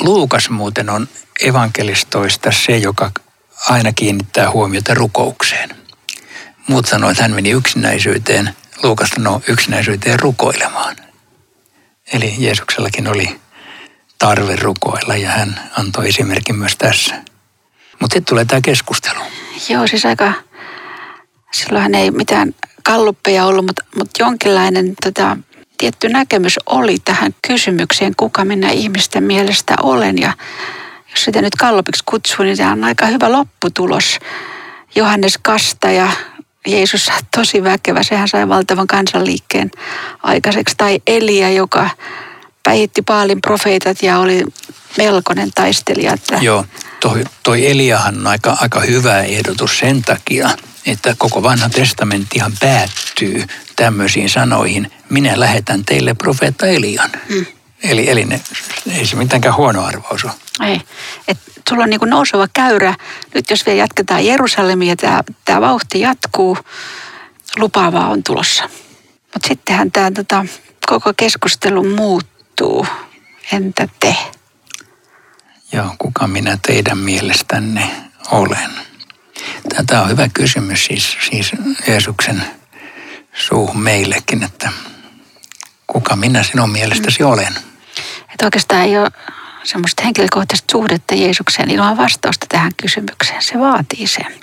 Luukas 0.00 0.50
muuten 0.50 0.90
on 0.90 1.08
evankelistoista 1.40 2.52
se, 2.52 2.76
joka 2.76 3.10
aina 3.68 3.92
kiinnittää 3.92 4.50
huomiota 4.50 4.94
rukoukseen. 4.94 5.70
Muut 6.68 6.86
sanoo, 6.86 7.10
että 7.10 7.22
hän 7.22 7.34
meni 7.34 7.50
yksinäisyyteen. 7.50 8.54
Luukas 8.82 9.08
sanoo 9.08 9.42
yksinäisyyteen 9.48 10.20
rukoilemaan. 10.20 10.96
Eli 12.12 12.34
Jeesuksellakin 12.38 13.08
oli 13.08 13.40
tarve 14.18 14.56
rukoilla 14.56 15.16
ja 15.16 15.30
hän 15.30 15.70
antoi 15.78 16.08
esimerkin 16.08 16.56
myös 16.56 16.76
tässä. 16.76 17.14
Mutta 18.00 18.14
sitten 18.14 18.24
tulee 18.24 18.44
tämä 18.44 18.60
keskustelu. 18.60 19.20
Joo, 19.68 19.86
siis 19.86 20.06
aika 20.06 20.32
silloinhan 21.54 21.94
ei 21.94 22.10
mitään 22.10 22.54
kalluppeja 22.82 23.44
ollut, 23.46 23.66
mutta, 23.66 23.84
mutta 23.96 24.22
jonkinlainen 24.22 24.94
tota, 25.04 25.36
tietty 25.78 26.08
näkemys 26.08 26.58
oli 26.66 26.96
tähän 27.04 27.34
kysymykseen, 27.46 28.16
kuka 28.16 28.44
minä 28.44 28.70
ihmisten 28.70 29.24
mielestä 29.24 29.74
olen. 29.82 30.18
Ja 30.18 30.32
jos 31.10 31.24
sitä 31.24 31.42
nyt 31.42 31.54
kallupiksi 31.54 32.04
kutsuu, 32.06 32.44
niin 32.44 32.56
tämä 32.56 32.72
on 32.72 32.84
aika 32.84 33.06
hyvä 33.06 33.32
lopputulos. 33.32 34.18
Johannes 34.94 35.38
Kastaja, 35.42 36.08
Jeesus 36.66 37.10
tosi 37.36 37.64
väkevä, 37.64 38.02
sehän 38.02 38.28
sai 38.28 38.48
valtavan 38.48 38.86
kansanliikkeen 38.86 39.70
aikaiseksi. 40.22 40.74
Tai 40.76 41.00
Elia, 41.06 41.50
joka 41.50 41.90
päihitti 42.64 43.02
Paalin 43.02 43.40
profeetat 43.40 44.02
ja 44.02 44.18
oli 44.18 44.44
melkoinen 44.98 45.50
taistelija. 45.54 46.12
Että... 46.12 46.38
Joo, 46.42 46.64
toi, 47.00 47.24
toi 47.42 47.70
Eliahan 47.70 48.18
on 48.18 48.26
aika, 48.26 48.56
aika 48.60 48.80
hyvä 48.80 49.20
ehdotus 49.20 49.78
sen 49.78 50.02
takia, 50.02 50.50
että 50.86 51.14
koko 51.18 51.42
vanha 51.42 51.68
testamenttihan 51.68 52.52
päättyy 52.60 53.44
tämmöisiin 53.76 54.30
sanoihin, 54.30 54.92
minä 55.10 55.40
lähetän 55.40 55.84
teille 55.84 56.14
profeetta 56.14 56.66
Elian. 56.66 57.10
Hmm. 57.28 57.46
Eli, 57.82 58.10
eli 58.10 58.24
ne, 58.24 58.40
ei 58.98 59.06
se 59.06 59.16
mitenkään 59.16 59.56
huono 59.56 59.84
arvaus 59.84 60.24
ole. 60.24 60.32
Ei. 60.68 60.80
Et 61.28 61.38
sulla 61.68 61.84
on 61.84 61.90
niin 61.90 62.00
nouseva 62.04 62.48
käyrä. 62.52 62.94
Nyt 63.34 63.50
jos 63.50 63.66
vielä 63.66 63.78
jatketaan 63.78 64.26
Jerusalemia 64.26 64.96
tämä, 64.96 65.20
tämä 65.44 65.60
vauhti 65.60 66.00
jatkuu, 66.00 66.58
lupaavaa 67.56 68.08
on 68.08 68.22
tulossa. 68.22 68.64
Mutta 69.34 69.48
sittenhän 69.48 69.92
tämä 69.92 70.10
tota, 70.10 70.46
koko 70.86 71.12
keskustelu 71.16 71.84
muuttuu. 71.84 72.33
Entä 73.52 73.88
te? 74.00 74.16
Joo, 75.72 75.94
kuka 75.98 76.26
minä 76.26 76.58
teidän 76.66 76.98
mielestänne 76.98 77.90
olen? 78.30 78.70
Tämä 79.86 80.02
on 80.02 80.08
hyvä 80.08 80.28
kysymys 80.28 80.84
siis, 80.84 81.16
siis 81.30 81.50
Jeesuksen 81.88 82.44
suuhun 83.34 83.82
meillekin, 83.82 84.42
että 84.42 84.72
kuka 85.86 86.16
minä 86.16 86.42
sinun 86.42 86.70
mielestäsi 86.70 87.22
mm. 87.22 87.28
olen? 87.28 87.54
Että 88.32 88.44
oikeastaan 88.44 88.82
ei 88.82 88.98
ole 88.98 89.10
semmoista 89.64 90.02
henkilökohtaista 90.02 90.72
suhdetta 90.72 91.14
Jeesukseen 91.14 91.70
ilman 91.70 91.96
vastausta 91.96 92.46
tähän 92.48 92.72
kysymykseen. 92.76 93.42
Se 93.42 93.58
vaatii 93.58 94.06
sen. 94.06 94.34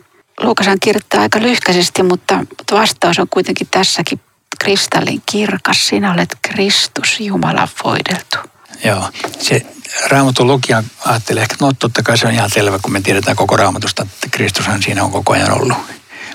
Luukashan 0.42 0.80
kirjoittaa 0.80 1.22
aika 1.22 1.40
lyhkäisesti, 1.42 2.04
mutta 2.04 2.46
vastaus 2.72 3.20
on 3.20 3.28
kuitenkin 3.30 3.68
tässäkin 3.72 4.20
kristallin 4.62 5.22
kirkas. 5.32 5.88
Sinä 5.88 6.14
olet 6.14 6.38
Kristus, 6.42 7.20
Jumalan 7.20 7.68
voideltu. 7.84 8.38
Joo, 8.84 9.10
se 9.40 9.66
raamatun 10.08 10.48
lukija 10.48 10.84
ajattelee 11.06 11.42
ehkä, 11.42 11.56
no 11.62 11.72
totta 11.80 12.04
kai 12.04 12.18
se 12.18 12.28
on 12.28 12.34
ihan 12.34 12.50
selvä, 12.50 12.80
kun 12.80 12.92
me 12.92 13.02
tiedetään 13.02 13.38
koko 13.38 13.58
raamatusta, 13.58 14.04
että 14.04 14.28
Kristushan 14.32 14.84
siinä 14.84 15.04
on 15.04 15.12
koko 15.12 15.34
ajan 15.34 15.52
ollut. 15.52 15.78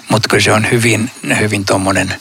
Mutta 0.09 0.29
kyllä 0.29 0.43
se 0.43 0.53
on 0.53 0.71
hyvin, 0.71 1.11
hyvin 1.39 1.65
tuommoinen 1.65 2.17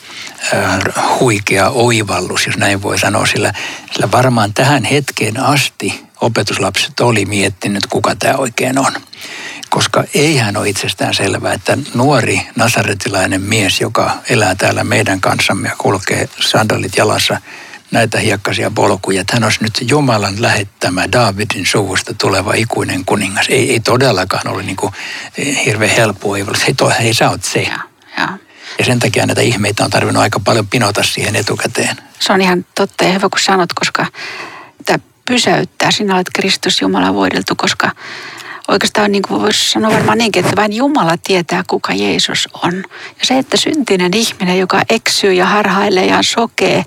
äh, 0.54 1.18
huikea 1.20 1.70
oivallus, 1.70 2.46
jos 2.46 2.56
näin 2.56 2.82
voi 2.82 2.98
sanoa, 2.98 3.26
sillä, 3.26 3.52
sillä 3.92 4.10
varmaan 4.10 4.54
tähän 4.54 4.84
hetkeen 4.84 5.40
asti 5.40 6.05
opetuslapset 6.20 7.00
oli 7.00 7.24
miettinyt, 7.24 7.86
kuka 7.86 8.14
tämä 8.16 8.34
oikein 8.34 8.78
on. 8.78 8.92
Koska 9.70 10.04
eihän 10.14 10.56
ole 10.56 10.68
itsestään 10.68 11.14
selvää, 11.14 11.52
että 11.52 11.78
nuori 11.94 12.40
nasaretilainen 12.56 13.42
mies, 13.42 13.80
joka 13.80 14.10
elää 14.30 14.54
täällä 14.54 14.84
meidän 14.84 15.20
kanssamme 15.20 15.68
ja 15.68 15.76
kulkee 15.78 16.28
sandalit 16.40 16.96
jalassa 16.96 17.40
näitä 17.90 18.18
hiekkaisia 18.18 18.70
polkuja, 18.70 19.20
että 19.20 19.36
hän 19.36 19.44
olisi 19.44 19.62
nyt 19.62 19.78
Jumalan 19.88 20.42
lähettämä 20.42 21.12
Davidin 21.12 21.66
suvusta 21.66 22.14
tuleva 22.14 22.54
ikuinen 22.54 23.04
kuningas. 23.04 23.46
Ei, 23.48 23.70
ei 23.70 23.80
todellakaan 23.80 24.48
ole 24.48 24.62
niin 24.62 24.76
kuin 24.76 24.92
hirveän 25.64 25.96
helppoa. 25.96 26.36
Ei, 26.36 26.44
toi, 26.76 26.92
hei 26.98 27.14
sä 27.14 27.30
oot 27.30 27.44
se. 27.44 27.62
Ja, 27.62 27.78
ja. 28.18 28.28
ja 28.78 28.84
sen 28.84 28.98
takia 28.98 29.26
näitä 29.26 29.40
ihmeitä 29.40 29.84
on 29.84 29.90
tarvinnut 29.90 30.22
aika 30.22 30.40
paljon 30.40 30.66
pinota 30.66 31.02
siihen 31.02 31.36
etukäteen. 31.36 31.96
Se 32.18 32.32
on 32.32 32.40
ihan 32.40 32.66
totta 32.74 33.04
ja 33.04 33.12
hyvä 33.12 33.28
kun 33.28 33.40
sanot, 33.40 33.72
koska 33.72 34.06
pysäyttää. 35.28 35.90
Sinä 35.90 36.14
olet 36.14 36.30
Kristus 36.34 36.80
Jumala 36.80 37.14
voideltu, 37.14 37.54
koska 37.56 37.90
oikeastaan 38.68 39.12
niin 39.12 39.22
kuin 39.22 39.42
voisi 39.42 39.70
sanoa 39.70 39.92
varmaan 39.92 40.18
niinkin, 40.18 40.44
että 40.44 40.56
vain 40.56 40.72
Jumala 40.72 41.16
tietää, 41.24 41.64
kuka 41.66 41.92
Jeesus 41.92 42.48
on. 42.62 42.74
Ja 43.20 43.26
se, 43.26 43.38
että 43.38 43.56
syntinen 43.56 44.14
ihminen, 44.14 44.58
joka 44.58 44.82
eksyy 44.90 45.32
ja 45.32 45.46
harhailee 45.46 46.06
ja 46.06 46.22
sokee, 46.22 46.84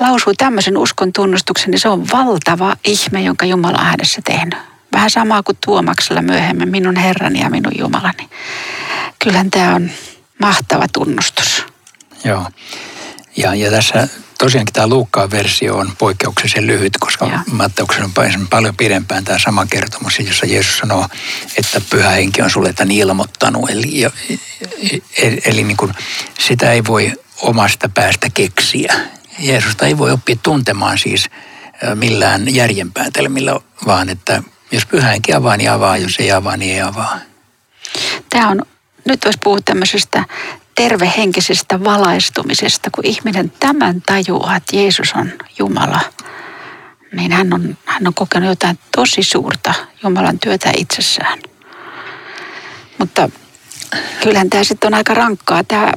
lausuu 0.00 0.34
tämmöisen 0.34 0.76
uskon 0.76 1.12
tunnustuksen, 1.12 1.70
niin 1.70 1.80
se 1.80 1.88
on 1.88 2.06
valtava 2.12 2.76
ihme, 2.84 3.22
jonka 3.22 3.46
Jumala 3.46 3.78
on 3.78 3.84
hänessä 3.84 4.22
tehnyt. 4.24 4.58
Vähän 4.92 5.10
samaa 5.10 5.42
kuin 5.42 5.58
Tuomaksella 5.64 6.22
myöhemmin, 6.22 6.68
minun 6.68 6.96
Herrani 6.96 7.40
ja 7.40 7.50
minun 7.50 7.72
Jumalani. 7.78 8.28
Kyllähän 9.18 9.50
tämä 9.50 9.74
on 9.74 9.90
mahtava 10.38 10.86
tunnustus. 10.92 11.64
Joo. 12.24 12.46
Ja, 13.36 13.54
ja 13.54 13.70
tässä 13.70 14.08
tosiaankin 14.40 14.72
tämä 14.72 14.86
Luukkaan 14.86 15.30
versio 15.30 15.76
on 15.76 15.92
poikkeuksellisen 15.98 16.66
lyhyt, 16.66 16.92
koska 17.00 17.42
Matteuksen 17.52 18.04
on 18.04 18.12
paljon 18.50 18.76
pidempään 18.76 19.24
tämä 19.24 19.38
sama 19.38 19.66
kertomus, 19.66 20.18
jossa 20.18 20.46
Jeesus 20.46 20.78
sanoo, 20.78 21.06
että 21.56 21.80
pyhä 21.90 22.10
henki 22.10 22.42
on 22.42 22.50
sulle 22.50 22.72
tämän 22.72 22.90
ilmoittanut. 22.90 23.70
Eli, 23.70 24.04
eli, 25.22 25.40
eli 25.44 25.64
niin 25.64 25.76
kuin, 25.76 25.92
sitä 26.38 26.72
ei 26.72 26.84
voi 26.84 27.12
omasta 27.42 27.88
päästä 27.88 28.28
keksiä. 28.34 28.94
Jeesusta 29.38 29.86
ei 29.86 29.98
voi 29.98 30.10
oppia 30.10 30.36
tuntemaan 30.42 30.98
siis 30.98 31.30
millään 31.94 32.54
järjenpäätelmillä, 32.54 33.60
vaan 33.86 34.08
että 34.08 34.42
jos 34.72 34.86
pyhä 34.86 35.08
henki 35.08 35.34
avaa, 35.34 35.56
niin 35.56 35.70
avaa, 35.70 35.96
jos 35.96 36.16
ei 36.18 36.32
avaa, 36.32 36.56
niin 36.56 36.74
ei 36.74 36.80
avaa. 36.80 37.18
Tämä 38.30 38.48
on, 38.48 38.62
nyt 39.04 39.24
voisi 39.24 39.38
puhua 39.42 39.58
tämmöisestä 39.64 40.24
tervehenkisestä 40.88 41.84
valaistumisesta, 41.84 42.90
kun 42.90 43.06
ihminen 43.06 43.52
tämän 43.60 44.02
tajuaa, 44.06 44.56
että 44.56 44.76
Jeesus 44.76 45.12
on 45.12 45.32
Jumala, 45.58 46.00
niin 47.12 47.32
hän 47.32 47.52
on, 47.52 47.76
hän 47.84 48.06
on 48.06 48.14
kokenut 48.14 48.48
jotain 48.48 48.78
tosi 48.96 49.22
suurta 49.22 49.74
Jumalan 50.02 50.38
työtä 50.38 50.72
itsessään. 50.76 51.38
Mutta 52.98 53.28
kyllähän 54.22 54.50
tämä 54.50 54.64
sitten 54.64 54.88
on 54.88 54.94
aika 54.94 55.14
rankkaa, 55.14 55.64
tämä 55.64 55.92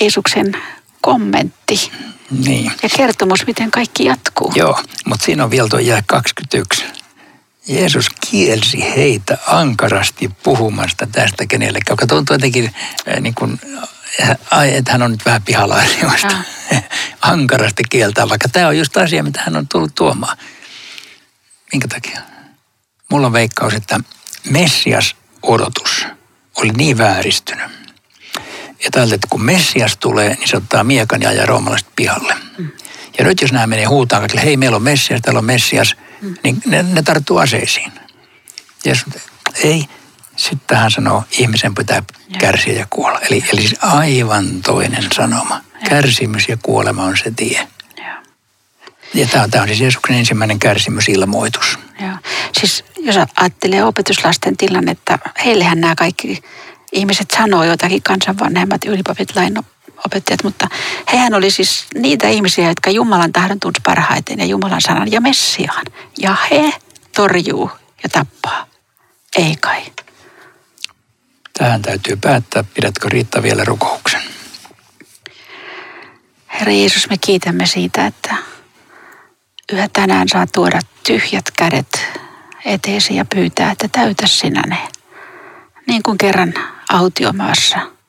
Jeesuksen 0.00 0.52
kommentti 1.00 1.92
niin. 2.30 2.72
ja 2.82 2.88
kertomus, 2.96 3.46
miten 3.46 3.70
kaikki 3.70 4.04
jatkuu. 4.04 4.52
Joo, 4.54 4.78
mutta 5.06 5.24
siinä 5.24 5.44
on 5.44 5.50
vielä 5.50 5.68
tuo 5.68 5.78
jää 5.78 6.02
21. 6.06 6.84
Jeesus 7.70 8.06
kielsi 8.30 8.94
heitä 8.96 9.38
ankarasti 9.46 10.30
puhumasta 10.42 11.06
tästä 11.06 11.46
kenellekään, 11.46 11.92
joka 11.92 12.06
tuntuu 12.06 12.34
jotenkin 12.34 12.74
äh, 13.08 13.20
niin 13.20 13.34
kuin, 13.34 13.60
ai, 14.50 14.76
että 14.76 14.92
hän 14.92 15.02
on 15.02 15.10
nyt 15.10 15.26
vähän 15.26 15.42
pihalla 15.42 15.74
asioista. 15.74 16.36
ankarasti 17.22 17.82
kieltää, 17.90 18.28
vaikka 18.28 18.48
tämä 18.48 18.68
on 18.68 18.78
just 18.78 18.96
asia, 18.96 19.22
mitä 19.22 19.42
hän 19.44 19.56
on 19.56 19.68
tullut 19.68 19.94
tuomaan. 19.94 20.36
Minkä 21.72 21.88
takia? 21.88 22.20
Mulla 23.10 23.26
on 23.26 23.32
veikkaus, 23.32 23.74
että 23.74 24.00
Messias 24.50 25.16
odotus 25.42 26.06
oli 26.56 26.70
niin 26.70 26.98
vääristynyt. 26.98 27.70
Ja 28.84 28.90
tältä, 28.90 29.14
että 29.14 29.26
kun 29.30 29.42
Messias 29.42 29.96
tulee, 29.96 30.34
niin 30.34 30.48
se 30.48 30.56
ottaa 30.56 30.84
miekan 30.84 31.22
ja 31.22 31.28
ajaa 31.28 31.46
roomalaiset 31.46 31.88
pihalle. 31.96 32.34
Mm. 32.58 32.70
Ja 33.18 33.24
nyt 33.24 33.40
jos 33.40 33.52
nämä 33.52 33.66
menee 33.66 33.84
huutaan 33.84 34.24
että 34.24 34.40
hei 34.40 34.56
meillä 34.56 34.76
on 34.76 34.82
Messias, 34.82 35.20
täällä 35.20 35.38
on 35.38 35.44
Messias. 35.44 35.96
Niin 36.44 36.62
ne, 36.66 36.82
ne 36.82 37.02
tarttuu 37.02 37.38
aseisiin. 37.38 37.92
Jeesus, 38.84 39.06
ei. 39.64 39.84
Sitten 40.36 40.78
hän 40.78 40.90
sanoo, 40.90 41.24
ihmisen 41.30 41.74
pitää 41.74 42.02
kärsiä 42.38 42.72
ja 42.72 42.86
kuolla. 42.90 43.18
Eli, 43.18 43.44
eli 43.52 43.60
siis 43.60 43.76
aivan 43.80 44.62
toinen 44.62 45.06
sanoma. 45.12 45.60
Kärsimys 45.88 46.48
ja 46.48 46.56
kuolema 46.62 47.04
on 47.04 47.16
se 47.16 47.32
tie. 47.36 47.68
Ja 49.14 49.26
tämä 49.26 49.44
on, 49.44 49.50
tämä 49.50 49.62
on 49.62 49.68
siis 49.68 49.80
Jeesuksen 49.80 50.16
ensimmäinen 50.16 50.58
kärsimysilmoitus. 50.58 51.78
Joo. 52.00 52.16
Siis 52.60 52.84
jos 52.98 53.16
ajattelee 53.36 53.84
opetuslasten 53.84 54.56
tilannetta, 54.56 55.18
heillehän 55.44 55.80
nämä 55.80 55.94
kaikki 55.94 56.42
ihmiset 56.92 57.30
sanoo 57.30 57.64
jotakin, 57.64 58.02
kansanvanhemmat, 58.02 58.84
ylipapit, 58.84 59.36
lainopettajat, 60.00 60.44
mutta 60.44 60.68
hehän 61.12 61.34
oli 61.34 61.50
siis 61.50 61.86
niitä 61.94 62.28
ihmisiä, 62.28 62.68
jotka 62.68 62.90
Jumalan 62.90 63.32
tahdon 63.32 63.60
tunsi 63.60 63.80
parhaiten 63.84 64.38
ja 64.38 64.44
Jumalan 64.44 64.80
sanan 64.80 65.12
ja 65.12 65.20
Messiaan. 65.20 65.86
Ja 66.18 66.36
he 66.50 66.72
torjuu 67.16 67.70
ja 68.02 68.08
tappaa. 68.08 68.66
Ei 69.36 69.56
kai. 69.60 69.82
Tähän 71.58 71.82
täytyy 71.82 72.16
päättää. 72.16 72.64
Pidätkö 72.74 73.08
Riitta 73.08 73.42
vielä 73.42 73.64
rukouksen? 73.64 74.22
Herra 76.46 76.72
Jeesus, 76.72 77.10
me 77.10 77.18
kiitämme 77.18 77.66
siitä, 77.66 78.06
että 78.06 78.34
yhä 79.72 79.88
tänään 79.92 80.28
saa 80.28 80.46
tuoda 80.46 80.80
tyhjät 81.06 81.50
kädet 81.56 82.08
eteesi 82.64 83.16
ja 83.16 83.24
pyytää, 83.24 83.70
että 83.70 83.88
täytä 83.88 84.26
sinä 84.26 84.62
ne. 84.66 84.88
Niin 85.86 86.02
kuin 86.02 86.18
kerran 86.18 86.54
autiomaassa. 86.88 87.99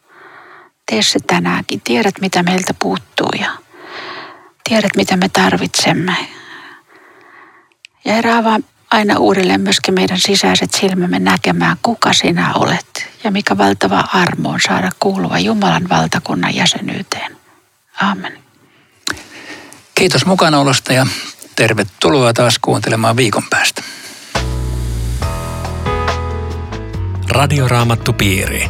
Tee 0.92 1.02
se 1.02 1.20
tänäänkin. 1.28 1.82
Tiedät, 1.82 2.16
mitä 2.22 2.44
meiltä 2.44 2.74
puuttuu 2.80 3.30
ja 3.40 3.52
tiedät, 4.70 4.92
mitä 4.96 5.18
me 5.18 5.30
tarvitsemme. 5.30 6.16
Ja 8.06 8.14
herää 8.14 8.44
vaan 8.44 8.64
aina 8.92 9.18
uudelleen 9.20 9.62
myöskin 9.62 9.94
meidän 9.94 10.20
sisäiset 10.20 10.74
silmämme 10.74 11.20
näkemään, 11.20 11.78
kuka 11.82 12.14
sinä 12.14 12.54
olet 12.54 13.08
ja 13.24 13.32
mikä 13.32 13.58
valtava 13.58 14.04
armo 14.14 14.50
on 14.50 14.60
saada 14.68 14.90
kuulua 15.00 15.40
Jumalan 15.40 15.90
valtakunnan 15.90 16.56
jäsenyyteen. 16.56 17.38
Amen. 18.02 18.40
Kiitos 19.96 20.26
mukanaolosta 20.26 20.94
ja 20.94 21.08
tervetuloa 21.56 22.34
taas 22.34 22.60
kuuntelemaan 22.60 23.18
viikon 23.18 23.44
päästä. 23.50 23.84
Radioraamattupiiri. 27.30 28.70